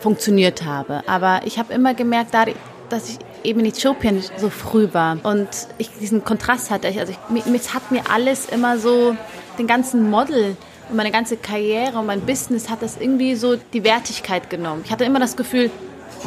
funktioniert 0.00 0.64
habe. 0.64 1.02
Aber 1.06 1.42
ich 1.44 1.58
habe 1.58 1.74
immer 1.74 1.92
gemerkt, 1.92 2.32
dadurch, 2.32 2.56
dass 2.88 3.10
ich 3.10 3.18
eben 3.44 3.60
in 3.60 3.66
Äthiopien 3.66 4.22
so 4.38 4.48
früh 4.48 4.88
war 4.92 5.18
und 5.22 5.48
ich 5.78 5.90
diesen 6.00 6.24
Kontrast 6.24 6.70
hatte. 6.70 6.88
Also 6.88 7.12
ich, 7.12 7.18
mir, 7.28 7.60
hat 7.74 7.90
mir 7.90 8.02
alles 8.10 8.46
immer 8.46 8.78
so 8.78 9.16
den 9.58 9.66
ganzen 9.66 10.10
Model 10.10 10.56
und 10.88 10.96
meine 10.96 11.10
ganze 11.10 11.36
Karriere 11.36 11.98
und 11.98 12.06
mein 12.06 12.22
Business 12.22 12.68
hat 12.68 12.82
das 12.82 12.96
irgendwie 12.98 13.34
so 13.34 13.56
die 13.56 13.84
Wertigkeit 13.84 14.50
genommen. 14.50 14.82
Ich 14.84 14.90
hatte 14.90 15.04
immer 15.04 15.20
das 15.20 15.36
Gefühl, 15.36 15.70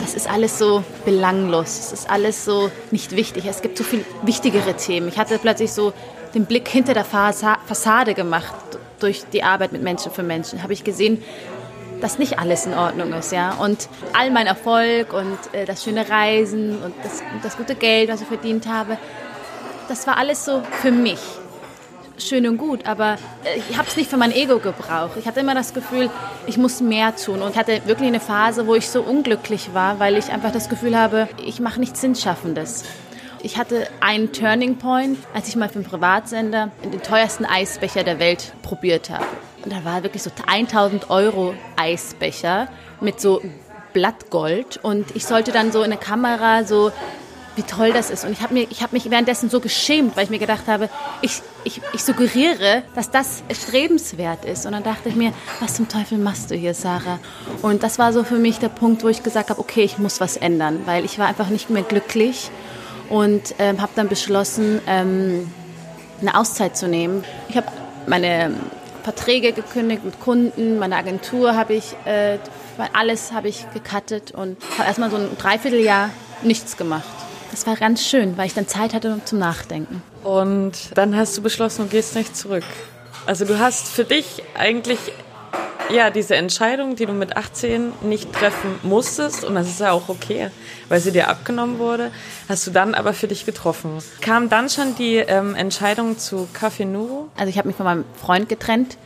das 0.01 0.15
ist 0.15 0.29
alles 0.29 0.57
so 0.57 0.83
belanglos, 1.05 1.79
es 1.79 1.91
ist 1.91 2.09
alles 2.09 2.45
so 2.45 2.71
nicht 2.91 3.15
wichtig. 3.15 3.45
Es 3.45 3.61
gibt 3.61 3.77
so 3.77 3.83
viel 3.83 4.03
wichtigere 4.23 4.73
Themen. 4.75 5.07
Ich 5.07 5.17
hatte 5.17 5.37
plötzlich 5.37 5.71
so 5.71 5.93
den 6.33 6.45
Blick 6.45 6.67
hinter 6.67 6.93
der 6.93 7.05
Fassade 7.05 8.13
gemacht 8.13 8.55
durch 8.99 9.23
die 9.31 9.43
Arbeit 9.43 9.71
mit 9.71 9.83
Menschen 9.83 10.11
für 10.11 10.23
Menschen. 10.23 10.63
Habe 10.63 10.73
ich 10.73 10.83
gesehen, 10.83 11.21
dass 12.01 12.17
nicht 12.17 12.39
alles 12.39 12.65
in 12.65 12.73
Ordnung 12.73 13.13
ist, 13.13 13.31
ja. 13.31 13.53
Und 13.53 13.87
all 14.13 14.31
mein 14.31 14.47
Erfolg 14.47 15.13
und 15.13 15.37
äh, 15.53 15.65
das 15.65 15.83
schöne 15.83 16.09
Reisen 16.09 16.81
und 16.81 16.93
das, 17.03 17.21
und 17.33 17.43
das 17.43 17.55
gute 17.55 17.75
Geld, 17.75 18.09
was 18.09 18.21
ich 18.21 18.27
verdient 18.27 18.67
habe, 18.67 18.97
das 19.87 20.07
war 20.07 20.17
alles 20.17 20.43
so 20.43 20.61
für 20.81 20.91
mich 20.91 21.19
schön 22.17 22.47
und 22.47 22.57
gut, 22.57 22.85
aber 22.85 23.17
äh, 23.43 23.59
ich 23.69 23.77
habe 23.77 23.87
es 23.87 23.95
nicht 23.95 24.09
für 24.09 24.17
mein 24.17 24.31
Ego 24.31 24.59
gebraucht. 24.59 25.11
Ich 25.19 25.27
hatte 25.27 25.39
immer 25.39 25.55
das 25.55 25.73
Gefühl, 25.73 26.09
ich 26.47 26.57
muss 26.57 26.81
mehr 26.81 27.15
tun 27.15 27.41
und 27.41 27.51
ich 27.51 27.57
hatte 27.57 27.81
wirklich 27.85 28.07
eine 28.07 28.19
Phase, 28.19 28.67
wo 28.67 28.75
ich 28.75 28.89
so 28.89 29.01
unglücklich 29.01 29.73
war, 29.73 29.99
weil 29.99 30.17
ich 30.17 30.31
einfach 30.31 30.51
das 30.51 30.69
Gefühl 30.69 30.97
habe, 30.97 31.27
ich 31.45 31.59
mache 31.59 31.79
nichts 31.79 32.01
Sinnschaffendes. 32.01 32.83
Ich 33.41 33.57
hatte 33.57 33.87
einen 33.99 34.31
Turning 34.31 34.77
Point, 34.77 35.17
als 35.33 35.49
ich 35.49 35.57
mal 35.57 35.67
für 35.67 35.75
einen 35.75 35.85
Privatsender 35.85 36.71
den 36.83 37.01
teuersten 37.01 37.45
Eisbecher 37.45 38.03
der 38.03 38.17
Welt 38.19 38.53
probiert 38.61 39.09
habe. 39.09 39.25
Und 39.65 39.73
da 39.73 39.83
war 39.83 40.03
wirklich 40.03 40.23
so 40.23 40.31
1000 40.47 41.09
Euro 41.09 41.53
Eisbecher 41.75 42.69
mit 43.01 43.19
so 43.19 43.41
Blattgold 43.91 44.79
und 44.81 45.15
ich 45.15 45.25
sollte 45.25 45.51
dann 45.51 45.71
so 45.71 45.83
in 45.83 45.91
der 45.91 45.99
Kamera 45.99 46.63
so 46.63 46.91
wie 47.55 47.63
toll 47.63 47.93
das 47.93 48.09
ist. 48.09 48.25
Und 48.25 48.31
ich 48.31 48.41
habe 48.41 48.55
hab 48.59 48.93
mich 48.93 49.09
währenddessen 49.09 49.49
so 49.49 49.59
geschämt, 49.59 50.15
weil 50.15 50.25
ich 50.25 50.29
mir 50.29 50.39
gedacht 50.39 50.67
habe, 50.67 50.89
ich, 51.21 51.41
ich, 51.63 51.81
ich 51.93 52.03
suggeriere, 52.03 52.83
dass 52.95 53.11
das 53.11 53.43
strebenswert 53.51 54.45
ist. 54.45 54.65
Und 54.65 54.71
dann 54.71 54.83
dachte 54.83 55.09
ich 55.09 55.15
mir, 55.15 55.33
was 55.59 55.75
zum 55.75 55.87
Teufel 55.87 56.17
machst 56.17 56.51
du 56.51 56.55
hier, 56.55 56.73
Sarah? 56.73 57.19
Und 57.61 57.83
das 57.83 57.99
war 57.99 58.13
so 58.13 58.23
für 58.23 58.37
mich 58.37 58.59
der 58.59 58.69
Punkt, 58.69 59.03
wo 59.03 59.09
ich 59.09 59.23
gesagt 59.23 59.49
habe, 59.49 59.59
okay, 59.59 59.83
ich 59.83 59.97
muss 59.97 60.19
was 60.19 60.37
ändern, 60.37 60.81
weil 60.85 61.05
ich 61.05 61.19
war 61.19 61.27
einfach 61.27 61.49
nicht 61.49 61.69
mehr 61.69 61.83
glücklich 61.83 62.49
und 63.09 63.55
ähm, 63.59 63.81
habe 63.81 63.91
dann 63.95 64.07
beschlossen, 64.09 64.81
ähm, 64.87 65.51
eine 66.21 66.37
Auszeit 66.37 66.77
zu 66.77 66.87
nehmen. 66.87 67.23
Ich 67.49 67.57
habe 67.57 67.67
meine 68.07 68.55
Verträge 69.03 69.51
gekündigt 69.51 70.03
mit 70.05 70.19
Kunden, 70.19 70.79
meine 70.79 70.95
Agentur 70.95 71.55
habe 71.55 71.73
ich, 71.73 71.95
äh, 72.05 72.37
alles 72.93 73.33
habe 73.33 73.49
ich 73.49 73.65
gecuttet 73.73 74.31
und 74.31 74.57
habe 74.77 74.87
erstmal 74.87 75.11
so 75.11 75.17
ein 75.17 75.37
Dreivierteljahr 75.37 76.09
nichts 76.41 76.77
gemacht. 76.77 77.22
Das 77.53 77.67
war 77.67 77.75
ganz 77.75 78.03
schön, 78.03 78.35
weil 78.35 78.47
ich 78.47 78.55
dann 78.55 78.67
Zeit 78.67 78.95
hatte 78.95 79.21
zum 79.25 79.37
Nachdenken. 79.37 80.01
Und 80.23 80.73
dann 80.95 81.15
hast 81.15 81.37
du 81.37 81.43
beschlossen, 81.43 81.83
du 81.83 81.87
gehst 81.87 82.15
nicht 82.15 82.35
zurück. 82.35 82.63
Also 83.27 83.45
du 83.45 83.59
hast 83.59 83.89
für 83.89 84.05
dich 84.05 84.41
eigentlich 84.57 84.97
ja 85.91 86.09
diese 86.09 86.35
Entscheidung, 86.35 86.95
die 86.95 87.05
du 87.05 87.13
mit 87.13 87.37
18 87.37 87.91
nicht 88.01 88.33
treffen 88.33 88.79
musstest, 88.81 89.45
und 89.45 89.53
das 89.53 89.67
ist 89.67 89.81
ja 89.81 89.91
auch 89.91 90.09
okay, 90.09 90.49
weil 90.89 90.99
sie 90.99 91.11
dir 91.11 91.27
abgenommen 91.27 91.77
wurde, 91.77 92.09
hast 92.49 92.65
du 92.65 92.71
dann 92.71 92.95
aber 92.95 93.13
für 93.13 93.27
dich 93.27 93.45
getroffen. 93.45 93.99
Kam 94.21 94.49
dann 94.49 94.67
schon 94.67 94.95
die 94.95 95.17
ähm, 95.17 95.53
Entscheidung 95.53 96.17
zu 96.17 96.47
Café 96.59 96.85
Nuro? 96.85 97.29
Also 97.37 97.51
ich 97.51 97.59
habe 97.59 97.67
mich 97.67 97.77
von 97.77 97.85
meinem 97.85 98.05
Freund 98.19 98.49
getrennt 98.49 98.97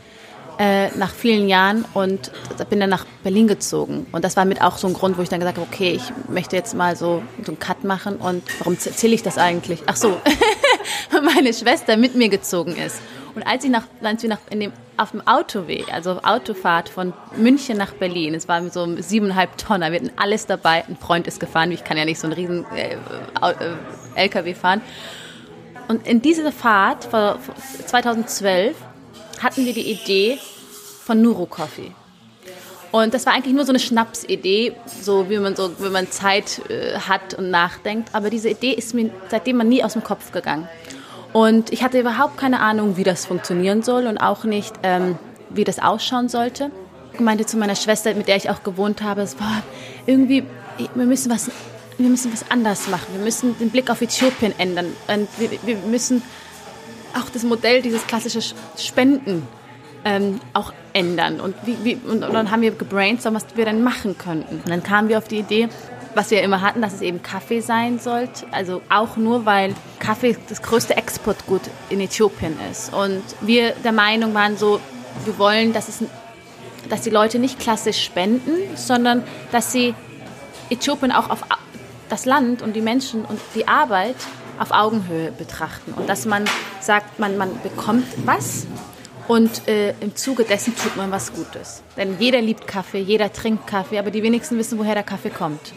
äh, 0.58 0.88
nach 0.96 1.12
vielen 1.12 1.48
Jahren 1.48 1.84
und 1.94 2.32
bin 2.68 2.80
dann 2.80 2.90
nach 2.90 3.06
Berlin 3.22 3.46
gezogen. 3.46 4.06
Und 4.12 4.24
das 4.24 4.36
war 4.36 4.44
mit 4.44 4.60
auch 4.60 4.78
so 4.78 4.88
ein 4.88 4.94
Grund, 4.94 5.16
wo 5.16 5.22
ich 5.22 5.28
dann 5.28 5.40
gesagt 5.40 5.58
habe, 5.58 5.68
okay, 5.70 5.92
ich 5.92 6.12
möchte 6.28 6.56
jetzt 6.56 6.74
mal 6.74 6.96
so, 6.96 7.22
so 7.44 7.52
einen 7.52 7.58
Cut 7.58 7.84
machen. 7.84 8.16
Und 8.16 8.42
warum 8.58 8.74
erzähle 8.74 9.14
ich 9.14 9.22
das 9.22 9.38
eigentlich? 9.38 9.82
Ach 9.86 9.96
so, 9.96 10.20
meine 11.34 11.54
Schwester 11.54 11.96
mit 11.96 12.14
mir 12.14 12.28
gezogen 12.28 12.76
ist. 12.76 13.00
Und 13.34 13.46
als 13.46 13.62
ich 13.62 13.70
nach, 13.70 13.84
als 14.02 14.22
wir 14.22 14.30
nach, 14.30 14.40
in 14.50 14.58
dem, 14.58 14.72
auf 14.96 15.12
dem 15.12 15.24
Autoweg, 15.24 15.92
also 15.92 16.20
Autofahrt 16.22 16.88
von 16.88 17.12
München 17.36 17.78
nach 17.78 17.92
Berlin, 17.92 18.34
es 18.34 18.48
war 18.48 18.68
so 18.68 19.00
siebeneinhalb 19.00 19.56
Tonner, 19.58 19.92
wir 19.92 20.00
hatten 20.00 20.10
alles 20.16 20.46
dabei, 20.46 20.84
ein 20.88 20.96
Freund 20.96 21.28
ist 21.28 21.38
gefahren, 21.38 21.70
ich 21.70 21.84
kann 21.84 21.96
ja 21.96 22.04
nicht 22.04 22.18
so 22.18 22.26
einen 22.26 22.34
riesen 22.34 22.66
äh, 22.74 22.94
äh, 22.94 23.74
LKW 24.16 24.54
fahren. 24.54 24.80
Und 25.86 26.04
in 26.06 26.20
dieser 26.20 26.50
Fahrt, 26.50 27.04
vor 27.04 27.38
2012, 27.86 28.76
hatten 29.42 29.64
wir 29.64 29.72
die 29.72 29.90
Idee 29.90 30.38
von 31.04 31.22
Nuro 31.22 31.46
Coffee. 31.46 31.92
Und 32.90 33.12
das 33.12 33.26
war 33.26 33.34
eigentlich 33.34 33.54
nur 33.54 33.64
so 33.64 33.72
eine 33.72 33.78
Schnapsidee, 33.78 34.72
so 35.02 35.28
wie 35.28 35.38
man 35.38 35.54
so, 35.54 35.70
wenn 35.78 35.92
man 35.92 36.10
Zeit 36.10 36.62
äh, 36.70 36.98
hat 36.98 37.34
und 37.34 37.50
nachdenkt. 37.50 38.14
Aber 38.14 38.30
diese 38.30 38.48
Idee 38.48 38.72
ist 38.72 38.94
mir 38.94 39.10
seitdem 39.28 39.58
man 39.58 39.68
nie 39.68 39.84
aus 39.84 39.92
dem 39.92 40.02
Kopf 40.02 40.32
gegangen. 40.32 40.68
Und 41.32 41.70
ich 41.72 41.82
hatte 41.82 42.00
überhaupt 42.00 42.38
keine 42.38 42.60
Ahnung, 42.60 42.96
wie 42.96 43.04
das 43.04 43.26
funktionieren 43.26 43.82
soll 43.82 44.06
und 44.06 44.16
auch 44.16 44.44
nicht, 44.44 44.74
ähm, 44.82 45.18
wie 45.50 45.64
das 45.64 45.78
ausschauen 45.78 46.30
sollte. 46.30 46.70
Ich 47.12 47.20
meinte 47.20 47.44
zu 47.44 47.58
meiner 47.58 47.76
Schwester, 47.76 48.14
mit 48.14 48.28
der 48.28 48.36
ich 48.36 48.48
auch 48.48 48.62
gewohnt 48.62 49.02
habe, 49.02 49.20
es 49.20 49.38
war 49.38 49.62
irgendwie, 50.06 50.44
wir 50.94 51.06
müssen 51.06 51.30
was, 51.30 51.50
wir 51.98 52.08
müssen 52.08 52.32
was 52.32 52.50
anders 52.50 52.88
machen. 52.88 53.06
Wir 53.12 53.22
müssen 53.22 53.58
den 53.58 53.68
Blick 53.68 53.90
auf 53.90 54.00
Äthiopien 54.00 54.54
ändern. 54.58 54.86
Und 55.08 55.28
wir, 55.38 55.50
wir 55.62 55.76
müssen 55.76 56.22
auch 57.14 57.30
das 57.30 57.42
Modell, 57.44 57.82
dieses 57.82 58.06
klassische 58.06 58.40
Spenden 58.76 59.46
ähm, 60.04 60.40
auch 60.54 60.72
ändern. 60.92 61.40
Und, 61.40 61.54
wie, 61.64 61.76
wie, 61.82 61.94
und, 61.96 62.24
und, 62.24 62.32
dann 62.32 62.50
haben 62.50 62.62
wir 62.62 62.70
gebrainstormt, 62.72 63.36
was 63.36 63.56
wir 63.56 63.64
dann 63.64 63.82
machen 63.82 64.16
könnten. 64.16 64.56
Und 64.56 64.68
dann 64.68 64.82
kamen 64.82 65.08
wir 65.08 65.18
auf 65.18 65.28
die 65.28 65.38
Idee, 65.38 65.68
was 66.14 66.30
wir 66.30 66.42
immer 66.42 66.60
hatten, 66.60 66.82
dass 66.82 66.94
es 66.94 67.00
eben 67.00 67.22
Kaffee 67.22 67.60
sein 67.60 67.98
sollte. 67.98 68.46
Also 68.50 68.82
auch 68.88 69.16
nur, 69.16 69.46
weil 69.46 69.74
Kaffee 69.98 70.36
das 70.48 70.62
größte 70.62 70.96
Exportgut 70.96 71.62
in 71.90 72.00
Äthiopien 72.00 72.56
ist. 72.70 72.92
Und 72.92 73.22
wir 73.40 73.72
der 73.84 73.92
Meinung 73.92 74.34
waren 74.34 74.56
so, 74.56 74.80
wir 75.24 75.38
wollen, 75.38 75.72
dass, 75.72 75.88
es, 75.88 76.04
dass 76.88 77.02
die 77.02 77.10
Leute 77.10 77.38
nicht 77.38 77.58
klassisch 77.58 78.02
spenden, 78.02 78.52
sondern 78.76 79.24
dass 79.52 79.72
sie 79.72 79.94
Äthiopien 80.70 81.12
auch 81.12 81.30
auf 81.30 81.42
das 82.08 82.24
Land 82.24 82.62
und 82.62 82.74
die 82.74 82.80
Menschen 82.80 83.24
und 83.24 83.38
die 83.54 83.68
Arbeit 83.68 84.16
auf 84.58 84.70
Augenhöhe 84.70 85.32
betrachten 85.32 85.92
und 85.92 86.08
dass 86.08 86.26
man 86.26 86.44
sagt, 86.80 87.18
man, 87.18 87.36
man 87.36 87.50
bekommt 87.62 88.06
was 88.24 88.66
und 89.28 89.68
äh, 89.68 89.90
im 90.00 90.16
Zuge 90.16 90.44
dessen 90.44 90.74
tut 90.74 90.96
man 90.96 91.10
was 91.10 91.32
Gutes. 91.32 91.82
Denn 91.96 92.16
jeder 92.18 92.40
liebt 92.40 92.66
Kaffee, 92.66 92.98
jeder 93.00 93.32
trinkt 93.32 93.66
Kaffee, 93.66 93.98
aber 93.98 94.10
die 94.10 94.22
wenigsten 94.22 94.58
wissen, 94.58 94.78
woher 94.78 94.94
der 94.94 95.02
Kaffee 95.02 95.30
kommt. 95.30 95.72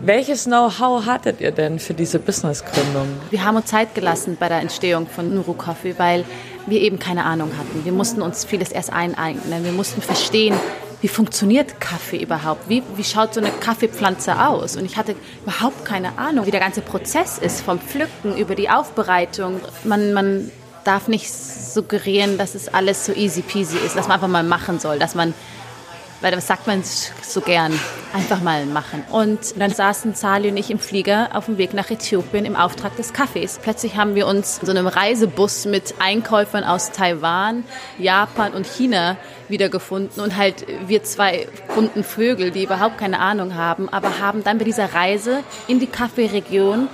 Welches 0.00 0.44
Know-how 0.44 1.04
hattet 1.04 1.40
ihr 1.42 1.50
denn 1.50 1.78
für 1.78 1.92
diese 1.92 2.18
Businessgründung? 2.18 3.06
Wir 3.30 3.44
haben 3.44 3.56
uns 3.56 3.66
Zeit 3.66 3.94
gelassen 3.94 4.38
bei 4.40 4.48
der 4.48 4.60
Entstehung 4.60 5.06
von 5.06 5.34
Nuru 5.34 5.52
Coffee, 5.52 5.94
weil 5.98 6.24
wir 6.66 6.80
eben 6.80 6.98
keine 6.98 7.24
Ahnung 7.24 7.50
hatten. 7.58 7.84
Wir 7.84 7.92
mussten 7.92 8.22
uns 8.22 8.46
vieles 8.46 8.72
erst 8.72 8.90
eineignen. 8.90 9.64
Wir 9.64 9.72
mussten 9.72 10.00
verstehen, 10.00 10.56
wie 11.04 11.08
funktioniert 11.08 11.82
Kaffee 11.82 12.16
überhaupt? 12.16 12.66
Wie, 12.70 12.82
wie 12.96 13.04
schaut 13.04 13.34
so 13.34 13.40
eine 13.40 13.50
Kaffeepflanze 13.50 14.40
aus? 14.46 14.74
Und 14.74 14.86
ich 14.86 14.96
hatte 14.96 15.14
überhaupt 15.42 15.84
keine 15.84 16.16
Ahnung, 16.16 16.46
wie 16.46 16.50
der 16.50 16.60
ganze 16.60 16.80
Prozess 16.80 17.36
ist, 17.36 17.60
vom 17.60 17.78
Pflücken 17.78 18.38
über 18.38 18.54
die 18.54 18.70
Aufbereitung. 18.70 19.60
Man, 19.84 20.14
man 20.14 20.50
darf 20.84 21.06
nicht 21.06 21.30
suggerieren, 21.30 22.38
dass 22.38 22.54
es 22.54 22.72
alles 22.72 23.04
so 23.04 23.12
easy 23.12 23.42
peasy 23.42 23.76
ist, 23.84 23.96
dass 23.96 24.08
man 24.08 24.14
einfach 24.14 24.28
mal 24.28 24.44
machen 24.44 24.78
soll, 24.78 24.98
dass 24.98 25.14
man 25.14 25.34
weil 26.20 26.30
das 26.30 26.46
sagt 26.46 26.66
man 26.66 26.82
so 27.22 27.40
gern, 27.40 27.78
einfach 28.12 28.40
mal 28.40 28.64
machen. 28.66 29.04
Und 29.10 29.60
dann 29.60 29.70
saßen 29.70 30.14
Sali 30.14 30.48
und 30.48 30.56
ich 30.56 30.70
im 30.70 30.78
Flieger 30.78 31.30
auf 31.34 31.46
dem 31.46 31.58
Weg 31.58 31.74
nach 31.74 31.90
Äthiopien 31.90 32.44
im 32.44 32.56
Auftrag 32.56 32.96
des 32.96 33.12
Kaffees. 33.12 33.58
Plötzlich 33.62 33.96
haben 33.96 34.14
wir 34.14 34.26
uns 34.26 34.58
in 34.58 34.66
so 34.66 34.72
einem 34.72 34.86
Reisebus 34.86 35.66
mit 35.66 35.94
Einkäufern 35.98 36.64
aus 36.64 36.92
Taiwan, 36.92 37.64
Japan 37.98 38.52
und 38.52 38.66
China 38.66 39.16
wiedergefunden 39.48 40.22
und 40.22 40.36
halt 40.36 40.66
wir 40.86 41.02
zwei 41.04 41.48
bunten 41.74 42.04
Vögel, 42.04 42.50
die 42.50 42.64
überhaupt 42.64 42.98
keine 42.98 43.18
Ahnung 43.18 43.54
haben, 43.54 43.88
aber 43.88 44.18
haben 44.18 44.42
dann 44.44 44.58
bei 44.58 44.64
dieser 44.64 44.94
Reise 44.94 45.42
in 45.66 45.80
die 45.80 45.86
Kaffeeregion 45.86 46.88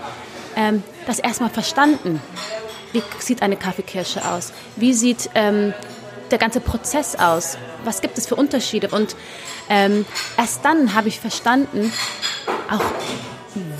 ähm, 0.56 0.82
das 1.06 1.18
erstmal 1.18 1.50
verstanden. 1.50 2.20
Wie 2.92 3.02
sieht 3.20 3.42
eine 3.42 3.56
Kaffeekirsche 3.56 4.24
aus? 4.28 4.52
Wie 4.74 4.92
sieht 4.92 5.30
ähm, 5.34 5.74
der 6.32 6.38
ganze 6.38 6.60
Prozess 6.60 7.16
aus? 7.16 7.58
Was 7.84 8.00
gibt 8.00 8.18
es 8.18 8.26
für 8.26 8.37
Unterschiede? 8.37 8.88
Und 8.88 9.16
ähm, 9.68 10.04
erst 10.37 10.64
dann 10.64 10.94
habe 10.94 11.08
ich 11.08 11.20
verstanden, 11.20 11.92
auch 12.70 12.84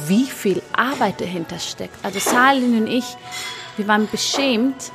wie 0.07 0.25
viel 0.25 0.63
Arbeit 0.73 1.21
dahinter 1.21 1.59
steckt. 1.59 1.95
Also 2.03 2.19
Salin 2.19 2.81
und 2.81 2.87
ich, 2.87 3.05
wir 3.77 3.87
waren 3.89 4.09
beschämt, 4.09 4.93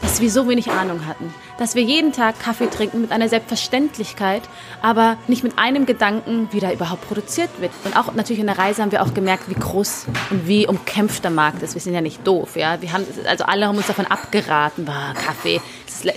dass 0.00 0.20
wir 0.20 0.30
so 0.30 0.48
wenig 0.48 0.70
Ahnung 0.70 1.06
hatten. 1.06 1.32
Dass 1.58 1.74
wir 1.74 1.82
jeden 1.82 2.12
Tag 2.12 2.38
Kaffee 2.40 2.68
trinken 2.68 3.00
mit 3.00 3.12
einer 3.12 3.28
Selbstverständlichkeit, 3.28 4.42
aber 4.82 5.16
nicht 5.28 5.44
mit 5.44 5.58
einem 5.58 5.86
Gedanken, 5.86 6.48
wie 6.52 6.60
da 6.60 6.72
überhaupt 6.72 7.06
produziert 7.08 7.50
wird. 7.58 7.72
Und 7.84 7.96
auch 7.96 8.12
natürlich 8.14 8.40
in 8.40 8.46
der 8.46 8.58
Reise 8.58 8.82
haben 8.82 8.92
wir 8.92 9.02
auch 9.02 9.14
gemerkt, 9.14 9.48
wie 9.48 9.54
groß 9.54 10.06
und 10.30 10.46
wie 10.46 10.66
umkämpft 10.66 11.24
der 11.24 11.30
Markt 11.30 11.62
ist. 11.62 11.74
Wir 11.74 11.80
sind 11.80 11.94
ja 11.94 12.00
nicht 12.00 12.26
doof, 12.26 12.56
ja. 12.56 12.80
Wir 12.82 12.92
haben, 12.92 13.06
also 13.26 13.44
alle 13.44 13.66
haben 13.66 13.76
uns 13.76 13.86
davon 13.86 14.06
abgeraten, 14.06 14.86
war 14.86 15.14
Kaffee, 15.14 15.60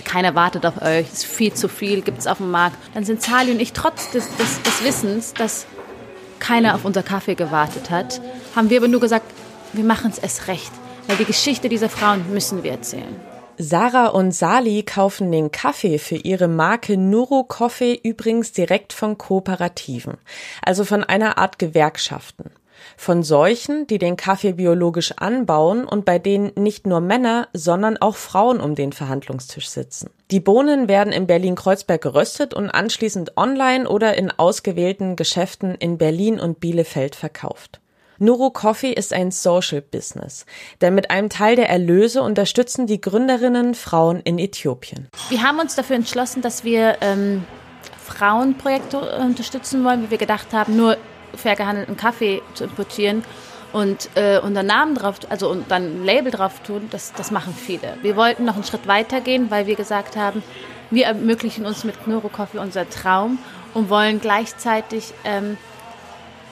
keiner 0.04 0.34
wartet 0.34 0.66
auf 0.66 0.82
euch, 0.82 1.10
ist 1.12 1.24
viel 1.24 1.54
zu 1.54 1.68
viel, 1.68 2.02
gibt 2.02 2.18
es 2.18 2.26
auf 2.26 2.38
dem 2.38 2.50
Markt. 2.50 2.76
Dann 2.94 3.04
sind 3.04 3.22
Sali 3.22 3.52
und 3.52 3.60
ich 3.60 3.72
trotz 3.72 4.10
des, 4.10 4.28
des, 4.36 4.62
des 4.62 4.84
Wissens, 4.84 5.34
dass 5.34 5.66
keiner 6.38 6.74
auf 6.74 6.84
unser 6.84 7.02
Kaffee 7.02 7.34
gewartet 7.34 7.90
hat, 7.90 8.20
haben 8.54 8.70
wir 8.70 8.78
aber 8.78 8.88
nur 8.88 9.00
gesagt, 9.00 9.26
wir 9.72 9.84
machen 9.84 10.10
es 10.10 10.18
erst 10.18 10.48
recht, 10.48 10.72
weil 11.06 11.16
die 11.16 11.24
Geschichte 11.24 11.68
dieser 11.68 11.88
Frauen 11.88 12.32
müssen 12.32 12.62
wir 12.62 12.72
erzählen. 12.72 13.16
Sarah 13.60 14.06
und 14.06 14.30
Sali 14.30 14.84
kaufen 14.84 15.32
den 15.32 15.50
Kaffee 15.50 15.98
für 15.98 16.14
ihre 16.14 16.46
Marke 16.46 16.96
Nuro 16.96 17.42
Coffee 17.42 17.98
übrigens 18.00 18.52
direkt 18.52 18.92
von 18.92 19.18
Kooperativen, 19.18 20.14
also 20.64 20.84
von 20.84 21.02
einer 21.02 21.38
Art 21.38 21.58
Gewerkschaften. 21.58 22.52
Von 22.96 23.24
solchen, 23.24 23.88
die 23.88 23.98
den 23.98 24.16
Kaffee 24.16 24.52
biologisch 24.52 25.10
anbauen 25.16 25.84
und 25.84 26.04
bei 26.04 26.20
denen 26.20 26.52
nicht 26.54 26.86
nur 26.86 27.00
Männer, 27.00 27.48
sondern 27.52 27.96
auch 27.96 28.14
Frauen 28.14 28.60
um 28.60 28.76
den 28.76 28.92
Verhandlungstisch 28.92 29.68
sitzen. 29.68 30.10
Die 30.30 30.38
Bohnen 30.38 30.86
werden 30.86 31.12
in 31.12 31.26
Berlin-Kreuzberg 31.26 32.00
geröstet 32.00 32.54
und 32.54 32.70
anschließend 32.70 33.36
online 33.36 33.88
oder 33.88 34.16
in 34.16 34.30
ausgewählten 34.30 35.16
Geschäften 35.16 35.74
in 35.74 35.98
Berlin 35.98 36.38
und 36.38 36.60
Bielefeld 36.60 37.16
verkauft. 37.16 37.80
Nuro 38.18 38.50
Coffee 38.50 38.92
ist 38.92 39.12
ein 39.12 39.30
Social 39.30 39.80
Business, 39.80 40.44
denn 40.80 40.94
mit 40.94 41.10
einem 41.10 41.28
Teil 41.28 41.54
der 41.54 41.68
Erlöse 41.68 42.22
unterstützen 42.22 42.86
die 42.86 43.00
Gründerinnen 43.00 43.74
Frauen 43.74 44.20
in 44.20 44.38
Äthiopien. 44.38 45.08
Wir 45.28 45.42
haben 45.42 45.60
uns 45.60 45.76
dafür 45.76 45.96
entschlossen, 45.96 46.42
dass 46.42 46.64
wir 46.64 46.96
ähm, 47.00 47.44
Frauenprojekte 48.04 48.98
unterstützen 49.20 49.84
wollen, 49.84 50.04
wie 50.04 50.10
wir 50.10 50.18
gedacht 50.18 50.52
haben, 50.52 50.76
nur 50.76 50.96
fair 51.36 51.54
gehandelten 51.54 51.96
Kaffee 51.96 52.42
zu 52.54 52.64
importieren 52.64 53.22
und 53.72 54.08
äh, 54.16 54.40
unseren 54.40 54.66
Namen 54.66 54.94
drauf, 54.96 55.20
also 55.28 55.50
und 55.50 55.70
dann 55.70 56.00
ein 56.00 56.04
Label 56.04 56.32
drauf 56.32 56.60
tun, 56.60 56.88
das, 56.90 57.12
das 57.12 57.30
machen 57.30 57.54
viele. 57.54 57.98
Wir 58.02 58.16
wollten 58.16 58.44
noch 58.44 58.54
einen 58.54 58.64
Schritt 58.64 58.88
weiter 58.88 59.20
gehen, 59.20 59.50
weil 59.50 59.66
wir 59.66 59.76
gesagt 59.76 60.16
haben, 60.16 60.42
wir 60.90 61.06
ermöglichen 61.06 61.66
uns 61.66 61.84
mit 61.84 62.06
Nuro 62.06 62.28
Coffee 62.28 62.58
unser 62.58 62.88
Traum 62.88 63.38
und 63.74 63.90
wollen 63.90 64.20
gleichzeitig 64.20 65.12
ähm, 65.24 65.58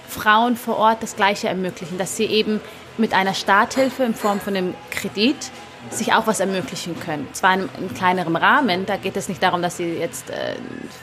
Frauen 0.08 0.56
vor 0.56 0.76
Ort 0.76 1.02
das 1.02 1.16
Gleiche 1.16 1.48
ermöglichen, 1.48 1.98
dass 1.98 2.16
sie 2.16 2.26
eben 2.26 2.60
mit 2.98 3.12
einer 3.12 3.34
Starthilfe 3.34 4.04
in 4.04 4.14
Form 4.14 4.40
von 4.40 4.56
einem 4.56 4.74
Kredit 4.90 5.50
sich 5.90 6.12
auch 6.12 6.26
was 6.26 6.40
ermöglichen 6.40 6.98
können. 6.98 7.28
Zwar 7.32 7.54
in 7.54 7.68
einem 7.68 7.94
kleineren 7.94 8.36
Rahmen, 8.36 8.86
da 8.86 8.96
geht 8.96 9.16
es 9.16 9.28
nicht 9.28 9.42
darum, 9.42 9.62
dass 9.62 9.76
sie 9.76 9.84
jetzt 9.84 10.30
äh, 10.30 10.56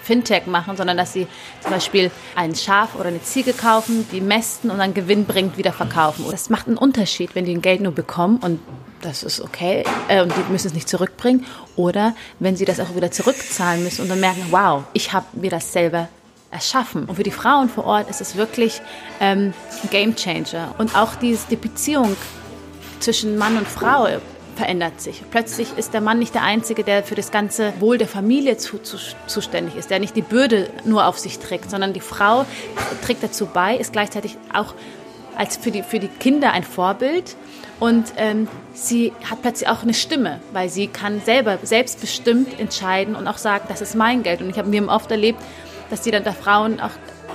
Fintech 0.04 0.46
machen, 0.46 0.76
sondern 0.76 0.98
dass 0.98 1.14
sie 1.14 1.28
zum 1.62 1.72
Beispiel 1.72 2.12
ein 2.36 2.56
Schaf 2.56 2.96
oder 2.96 3.06
eine 3.06 3.22
Ziege 3.22 3.54
kaufen, 3.54 4.06
die 4.12 4.22
mästen 4.22 4.70
und 4.70 4.80
dann 4.80 4.94
Gewinn 4.94 5.26
bringt, 5.26 5.58
wieder 5.58 5.72
verkaufen. 5.72 6.26
Das 6.30 6.50
macht 6.50 6.68
einen 6.68 6.78
Unterschied, 6.78 7.36
wenn 7.36 7.46
die 7.46 7.56
ein 7.56 7.62
Geld 7.62 7.82
nur 7.82 7.94
bekommen 7.94 8.38
und 8.38 8.60
das 9.02 9.24
ist 9.24 9.42
okay 9.42 9.84
äh, 10.08 10.22
und 10.22 10.34
die 10.36 10.52
müssen 10.52 10.68
es 10.68 10.74
nicht 10.74 10.88
zurückbringen 10.88 11.46
oder 11.76 12.16
wenn 12.40 12.56
sie 12.56 12.66
das 12.66 12.80
auch 12.80 12.96
wieder 12.96 13.12
zurückzahlen 13.12 13.84
müssen 13.84 14.02
und 14.02 14.10
dann 14.10 14.20
merken, 14.20 14.46
wow, 14.50 14.84
ich 14.94 15.12
habe 15.14 15.26
mir 15.34 15.50
das 15.50 15.74
selber 15.74 16.08
erschaffen. 16.54 17.06
Und 17.06 17.16
für 17.16 17.24
die 17.24 17.32
Frauen 17.32 17.70
vor 17.70 17.86
Ort 17.86 18.10
ist 18.10 18.22
es 18.22 18.36
wirklich 18.36 18.82
ähm, 19.20 19.54
ein 19.84 19.90
Game 19.90 20.16
Changer. 20.16 20.74
Und 20.78 20.96
auch 20.96 21.16
dieses, 21.16 21.48
die 21.48 21.56
Beziehung 21.56 22.16
zwischen 23.00 23.38
Mann 23.38 23.58
und 23.58 23.68
Frau 23.68 24.08
verändert 24.56 25.02
sich. 25.02 25.24
Plötzlich 25.32 25.78
ist 25.78 25.94
der 25.94 26.02
Mann 26.02 26.20
nicht 26.20 26.36
der 26.36 26.44
Einzige, 26.44 26.84
der 26.84 27.04
für 27.04 27.16
das 27.16 27.32
ganze 27.32 27.74
Wohl 27.80 27.98
der 27.98 28.08
Familie 28.08 28.58
zu, 28.58 28.78
zu, 28.78 28.98
zuständig 29.26 29.76
ist, 29.76 29.90
der 29.90 30.00
nicht 30.00 30.16
die 30.16 30.22
Bürde 30.22 30.70
nur 30.86 31.08
auf 31.08 31.18
sich 31.18 31.40
trägt, 31.40 31.72
sondern 31.72 31.92
die 31.94 32.00
Frau 32.00 32.46
trägt 33.04 33.24
dazu 33.24 33.48
bei, 33.48 33.76
ist 33.76 33.94
gleichzeitig 33.94 34.38
auch 34.54 34.76
als 35.36 35.58
für 35.58 35.72
die, 35.72 35.82
für 35.82 36.00
die 36.00 36.08
Kinder 36.08 36.52
ein 36.52 36.64
Vorbild 36.64 37.36
und 37.80 38.14
ähm, 38.18 38.48
sie 38.74 39.12
hat 39.30 39.42
plötzlich 39.42 39.68
auch 39.68 39.84
eine 39.84 39.94
Stimme, 39.94 40.40
weil 40.54 40.70
sie 40.70 40.88
kann 40.88 41.22
selber 41.22 41.58
selbstbestimmt 41.64 42.60
entscheiden 42.60 43.16
und 43.16 43.28
auch 43.28 43.38
sagen, 43.38 43.66
das 43.68 43.82
ist 43.82 43.96
mein 43.96 44.24
Geld. 44.24 44.42
Und 44.42 44.50
ich 44.50 44.58
habe 44.58 44.70
mir 44.70 44.88
oft 44.88 45.10
erlebt, 45.12 45.42
dass 45.94 46.02
die 46.02 46.10
dann 46.10 46.24
da 46.24 46.34
Frauen 46.34 46.80
auch 46.80 46.90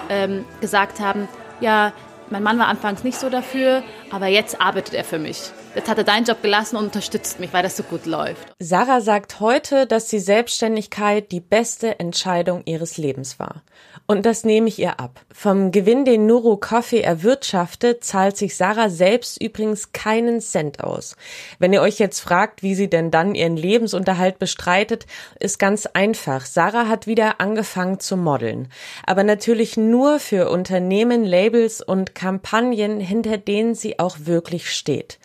ähm, 0.09 0.45
gesagt 0.61 0.99
haben, 0.99 1.29
ja, 1.61 1.93
mein 2.29 2.43
Mann 2.43 2.59
war 2.59 2.67
anfangs 2.67 3.05
nicht 3.05 3.17
so 3.17 3.31
dafür, 3.31 3.85
aber 4.11 4.27
jetzt 4.27 4.61
arbeitet 4.61 4.95
er 4.95 5.05
für 5.05 5.21
mich. 5.21 5.53
Jetzt 5.79 5.89
hat 5.89 5.99
er 5.99 6.03
deinen 6.03 6.25
Job 6.25 6.43
gelassen 6.43 6.77
und 6.77 6.87
unterstützt 6.87 7.39
mich, 7.39 7.53
weil 7.53 7.63
das 7.63 7.77
so 7.77 7.85
gut 7.85 8.05
läuft. 8.05 8.49
Sarah 8.59 9.01
sagt 9.01 9.39
heute, 9.39 9.87
dass 9.87 10.09
die 10.09 10.19
Selbstständigkeit 10.19 11.31
die 11.31 11.39
beste 11.39 12.01
Entscheidung 12.01 12.63
ihres 12.65 12.97
Lebens 12.97 13.39
war. 13.39 13.63
Und 14.11 14.27
das 14.27 14.43
nehme 14.43 14.69
ich 14.69 14.81
ihr 14.81 14.99
ab. 14.99 15.21
Vom 15.33 15.71
Gewinn, 15.71 16.05
den 16.05 16.27
Nuro 16.27 16.57
Coffee 16.57 17.03
erwirtschaftet, 17.03 18.03
zahlt 18.03 18.37
sich 18.37 18.57
Sarah 18.57 18.89
selbst 18.89 19.41
übrigens 19.41 19.93
keinen 19.93 20.41
Cent 20.41 20.83
aus. 20.83 21.15
Wenn 21.61 21.73
ihr 21.73 21.83
euch 21.83 21.99
jetzt 21.99 22.19
fragt, 22.21 22.63
wie 22.63 22.75
sie 22.75 22.89
denn 22.89 23.13
dann 23.13 23.37
ihren 23.37 23.57
Lebensunterhalt 23.57 24.41
bestreitet, 24.41 25.07
ist 25.39 25.59
ganz 25.59 25.87
einfach. 25.87 26.47
Sarah 26.47 26.89
hat 26.89 27.07
wieder 27.07 27.41
angefangen 27.41 28.01
zu 28.01 28.17
modeln. 28.17 28.69
Aber 29.07 29.23
natürlich 29.23 29.77
nur 29.77 30.19
für 30.19 30.51
Unternehmen, 30.51 31.25
Labels 31.25 31.83
und 31.83 32.17
Kampagnen, 32.17 32.99
hinter 32.99 33.37
denen 33.37 33.77
sie 33.77 34.01
auch 34.01 34.17
wirklich 34.25 34.71
steht. 34.71 35.19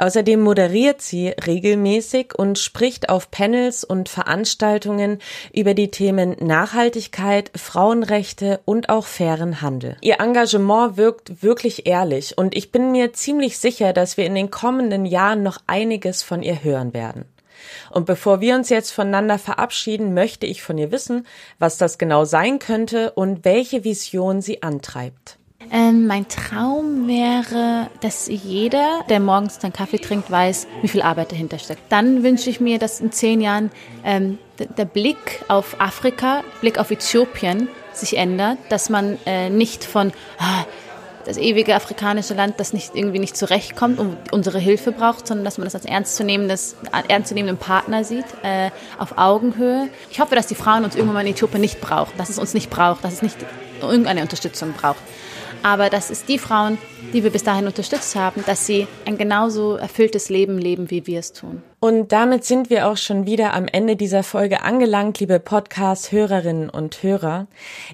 Außerdem 0.00 0.40
moderiert 0.40 1.02
sie 1.02 1.28
regelmäßig 1.28 2.34
und 2.34 2.58
spricht 2.58 3.10
auf 3.10 3.30
Panels 3.30 3.84
und 3.84 4.08
Veranstaltungen 4.08 5.18
über 5.52 5.74
die 5.74 5.90
Themen 5.90 6.36
Nachhaltigkeit, 6.40 7.50
Frauenrechte 7.54 8.60
und 8.64 8.88
auch 8.88 9.04
fairen 9.04 9.60
Handel. 9.60 9.98
Ihr 10.00 10.18
Engagement 10.18 10.96
wirkt 10.96 11.42
wirklich 11.42 11.86
ehrlich 11.86 12.38
und 12.38 12.56
ich 12.56 12.72
bin 12.72 12.92
mir 12.92 13.12
ziemlich 13.12 13.58
sicher, 13.58 13.92
dass 13.92 14.16
wir 14.16 14.24
in 14.24 14.34
den 14.34 14.50
kommenden 14.50 15.04
Jahren 15.04 15.42
noch 15.42 15.58
einiges 15.66 16.22
von 16.22 16.42
ihr 16.42 16.64
hören 16.64 16.94
werden. 16.94 17.26
Und 17.90 18.06
bevor 18.06 18.40
wir 18.40 18.54
uns 18.54 18.70
jetzt 18.70 18.92
voneinander 18.92 19.38
verabschieden, 19.38 20.14
möchte 20.14 20.46
ich 20.46 20.62
von 20.62 20.78
ihr 20.78 20.92
wissen, 20.92 21.26
was 21.58 21.76
das 21.76 21.98
genau 21.98 22.24
sein 22.24 22.58
könnte 22.58 23.10
und 23.10 23.44
welche 23.44 23.84
Vision 23.84 24.40
sie 24.40 24.62
antreibt. 24.62 25.39
Ähm, 25.70 26.06
mein 26.06 26.26
Traum 26.26 27.06
wäre, 27.06 27.88
dass 28.00 28.28
jeder, 28.28 29.04
der 29.08 29.20
morgens 29.20 29.60
seinen 29.60 29.72
Kaffee 29.72 29.98
trinkt, 29.98 30.30
weiß, 30.30 30.66
wie 30.82 30.88
viel 30.88 31.02
Arbeit 31.02 31.32
dahinter 31.32 31.58
steckt. 31.58 31.82
Dann 31.90 32.22
wünsche 32.22 32.50
ich 32.50 32.60
mir, 32.60 32.78
dass 32.78 33.00
in 33.00 33.12
zehn 33.12 33.40
Jahren 33.40 33.70
ähm, 34.04 34.38
der 34.58 34.84
Blick 34.84 35.44
auf 35.48 35.80
Afrika, 35.80 36.42
Blick 36.60 36.78
auf 36.78 36.90
Äthiopien 36.90 37.68
sich 37.92 38.16
ändert, 38.16 38.58
dass 38.68 38.88
man 38.88 39.18
äh, 39.26 39.50
nicht 39.50 39.84
von 39.84 40.12
ah, 40.38 40.64
das 41.24 41.36
ewige 41.36 41.74
afrikanische 41.74 42.34
Land, 42.34 42.58
das 42.58 42.72
nicht 42.72 42.94
irgendwie 42.94 43.18
nicht 43.18 43.36
zurechtkommt 43.36 43.98
und 43.98 44.16
unsere 44.32 44.58
Hilfe 44.58 44.92
braucht, 44.92 45.26
sondern 45.26 45.44
dass 45.44 45.58
man 45.58 45.66
das 45.66 45.74
als 45.74 45.84
ernstzunehmendes, 45.84 46.76
ernstzunehmenden 47.08 47.58
Partner 47.58 48.04
sieht, 48.04 48.24
äh, 48.42 48.70
auf 48.98 49.18
Augenhöhe. 49.18 49.88
Ich 50.10 50.20
hoffe, 50.20 50.34
dass 50.34 50.46
die 50.46 50.54
Frauen 50.54 50.84
uns 50.84 50.94
irgendwann 50.94 51.14
mal 51.14 51.26
in 51.26 51.32
Äthiopien 51.32 51.60
nicht 51.60 51.80
brauchen, 51.80 52.16
dass 52.16 52.30
es 52.30 52.38
uns 52.38 52.54
nicht 52.54 52.70
braucht, 52.70 53.04
dass 53.04 53.12
es 53.12 53.22
nicht 53.22 53.36
irgendeine 53.82 54.22
Unterstützung 54.22 54.72
braucht. 54.72 55.00
Aber 55.62 55.90
das 55.90 56.10
ist 56.10 56.28
die 56.28 56.38
Frauen, 56.38 56.78
die 57.12 57.22
wir 57.22 57.30
bis 57.30 57.44
dahin 57.44 57.66
unterstützt 57.66 58.16
haben, 58.16 58.44
dass 58.46 58.66
sie 58.66 58.86
ein 59.04 59.18
genauso 59.18 59.76
erfülltes 59.76 60.28
Leben 60.28 60.58
leben, 60.58 60.90
wie 60.90 61.06
wir 61.06 61.18
es 61.18 61.32
tun. 61.32 61.62
Und 61.80 62.12
damit 62.12 62.44
sind 62.44 62.70
wir 62.70 62.86
auch 62.88 62.96
schon 62.96 63.26
wieder 63.26 63.54
am 63.54 63.66
Ende 63.66 63.96
dieser 63.96 64.22
Folge 64.22 64.62
angelangt, 64.62 65.20
liebe 65.20 65.40
Podcast-Hörerinnen 65.40 66.70
und 66.70 67.02
Hörer. 67.02 67.46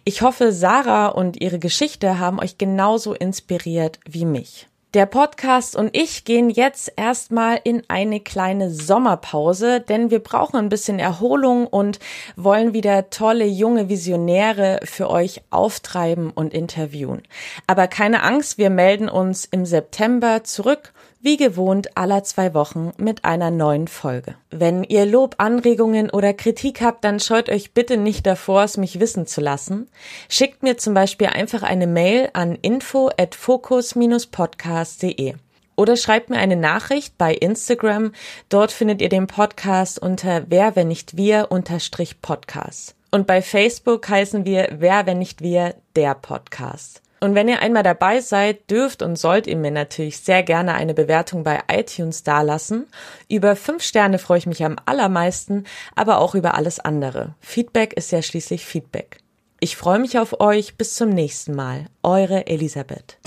Ich 0.04 0.22
hoffe, 0.22 0.52
Sarah 0.52 1.08
und 1.08 1.40
ihre 1.40 1.58
Geschichte 1.58 2.18
haben 2.18 2.38
euch 2.38 2.58
genauso 2.58 3.14
inspiriert 3.14 3.98
wie 4.08 4.24
mich. 4.24 4.68
Der 4.96 5.04
Podcast 5.04 5.76
und 5.76 5.94
ich 5.94 6.24
gehen 6.24 6.48
jetzt 6.48 6.90
erstmal 6.96 7.60
in 7.64 7.82
eine 7.88 8.18
kleine 8.18 8.70
Sommerpause, 8.70 9.78
denn 9.78 10.10
wir 10.10 10.20
brauchen 10.20 10.56
ein 10.56 10.70
bisschen 10.70 10.98
Erholung 10.98 11.66
und 11.66 11.98
wollen 12.34 12.72
wieder 12.72 13.10
tolle 13.10 13.44
junge 13.44 13.90
Visionäre 13.90 14.80
für 14.84 15.10
euch 15.10 15.42
auftreiben 15.50 16.30
und 16.30 16.54
interviewen. 16.54 17.20
Aber 17.66 17.88
keine 17.88 18.22
Angst, 18.22 18.56
wir 18.56 18.70
melden 18.70 19.10
uns 19.10 19.44
im 19.44 19.66
September 19.66 20.44
zurück 20.44 20.94
wie 21.26 21.36
gewohnt 21.36 21.96
aller 21.96 22.22
zwei 22.22 22.54
Wochen 22.54 22.92
mit 22.98 23.24
einer 23.24 23.50
neuen 23.50 23.88
Folge. 23.88 24.36
Wenn 24.50 24.84
ihr 24.84 25.04
Lob, 25.04 25.34
Anregungen 25.38 26.08
oder 26.08 26.32
Kritik 26.32 26.80
habt, 26.80 27.02
dann 27.02 27.18
scheut 27.18 27.48
euch 27.48 27.74
bitte 27.74 27.96
nicht 27.96 28.24
davor, 28.26 28.62
es 28.62 28.76
mich 28.76 29.00
wissen 29.00 29.26
zu 29.26 29.40
lassen. 29.40 29.88
Schickt 30.28 30.62
mir 30.62 30.78
zum 30.78 30.94
Beispiel 30.94 31.26
einfach 31.26 31.64
eine 31.64 31.88
Mail 31.88 32.30
an 32.32 32.56
info 32.62 33.10
at 33.18 33.34
focus-podcast.de 33.34 35.34
oder 35.74 35.96
schreibt 35.96 36.30
mir 36.30 36.38
eine 36.38 36.54
Nachricht 36.54 37.18
bei 37.18 37.34
Instagram. 37.34 38.12
Dort 38.48 38.70
findet 38.70 39.02
ihr 39.02 39.08
den 39.08 39.26
Podcast 39.26 39.98
unter 39.98 40.44
Wer, 40.46 40.76
wenn 40.76 40.86
nicht 40.86 41.16
wir, 41.16 41.48
unterstrich 41.50 42.22
Podcast. 42.22 42.94
Und 43.10 43.26
bei 43.26 43.42
Facebook 43.42 44.08
heißen 44.08 44.44
wir 44.44 44.76
Wer, 44.78 45.06
wenn 45.06 45.18
nicht 45.18 45.42
wir, 45.42 45.74
der 45.96 46.14
Podcast. 46.14 47.02
Und 47.20 47.34
wenn 47.34 47.48
ihr 47.48 47.60
einmal 47.60 47.82
dabei 47.82 48.20
seid, 48.20 48.70
dürft 48.70 49.02
und 49.02 49.16
sollt 49.16 49.46
ihr 49.46 49.56
mir 49.56 49.70
natürlich 49.70 50.18
sehr 50.18 50.42
gerne 50.42 50.74
eine 50.74 50.94
Bewertung 50.94 51.44
bei 51.44 51.60
iTunes 51.70 52.22
dalassen. 52.22 52.86
Über 53.28 53.56
fünf 53.56 53.82
Sterne 53.82 54.18
freue 54.18 54.38
ich 54.38 54.46
mich 54.46 54.64
am 54.64 54.76
allermeisten, 54.84 55.64
aber 55.94 56.18
auch 56.18 56.34
über 56.34 56.54
alles 56.54 56.78
andere. 56.78 57.34
Feedback 57.40 57.94
ist 57.94 58.12
ja 58.12 58.22
schließlich 58.22 58.64
Feedback. 58.64 59.18
Ich 59.60 59.76
freue 59.76 59.98
mich 59.98 60.18
auf 60.18 60.40
euch. 60.40 60.76
Bis 60.76 60.94
zum 60.94 61.08
nächsten 61.08 61.54
Mal. 61.54 61.86
Eure 62.02 62.46
Elisabeth. 62.46 63.18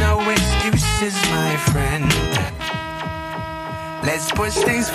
No 0.00 0.18
excuses, 4.08 4.90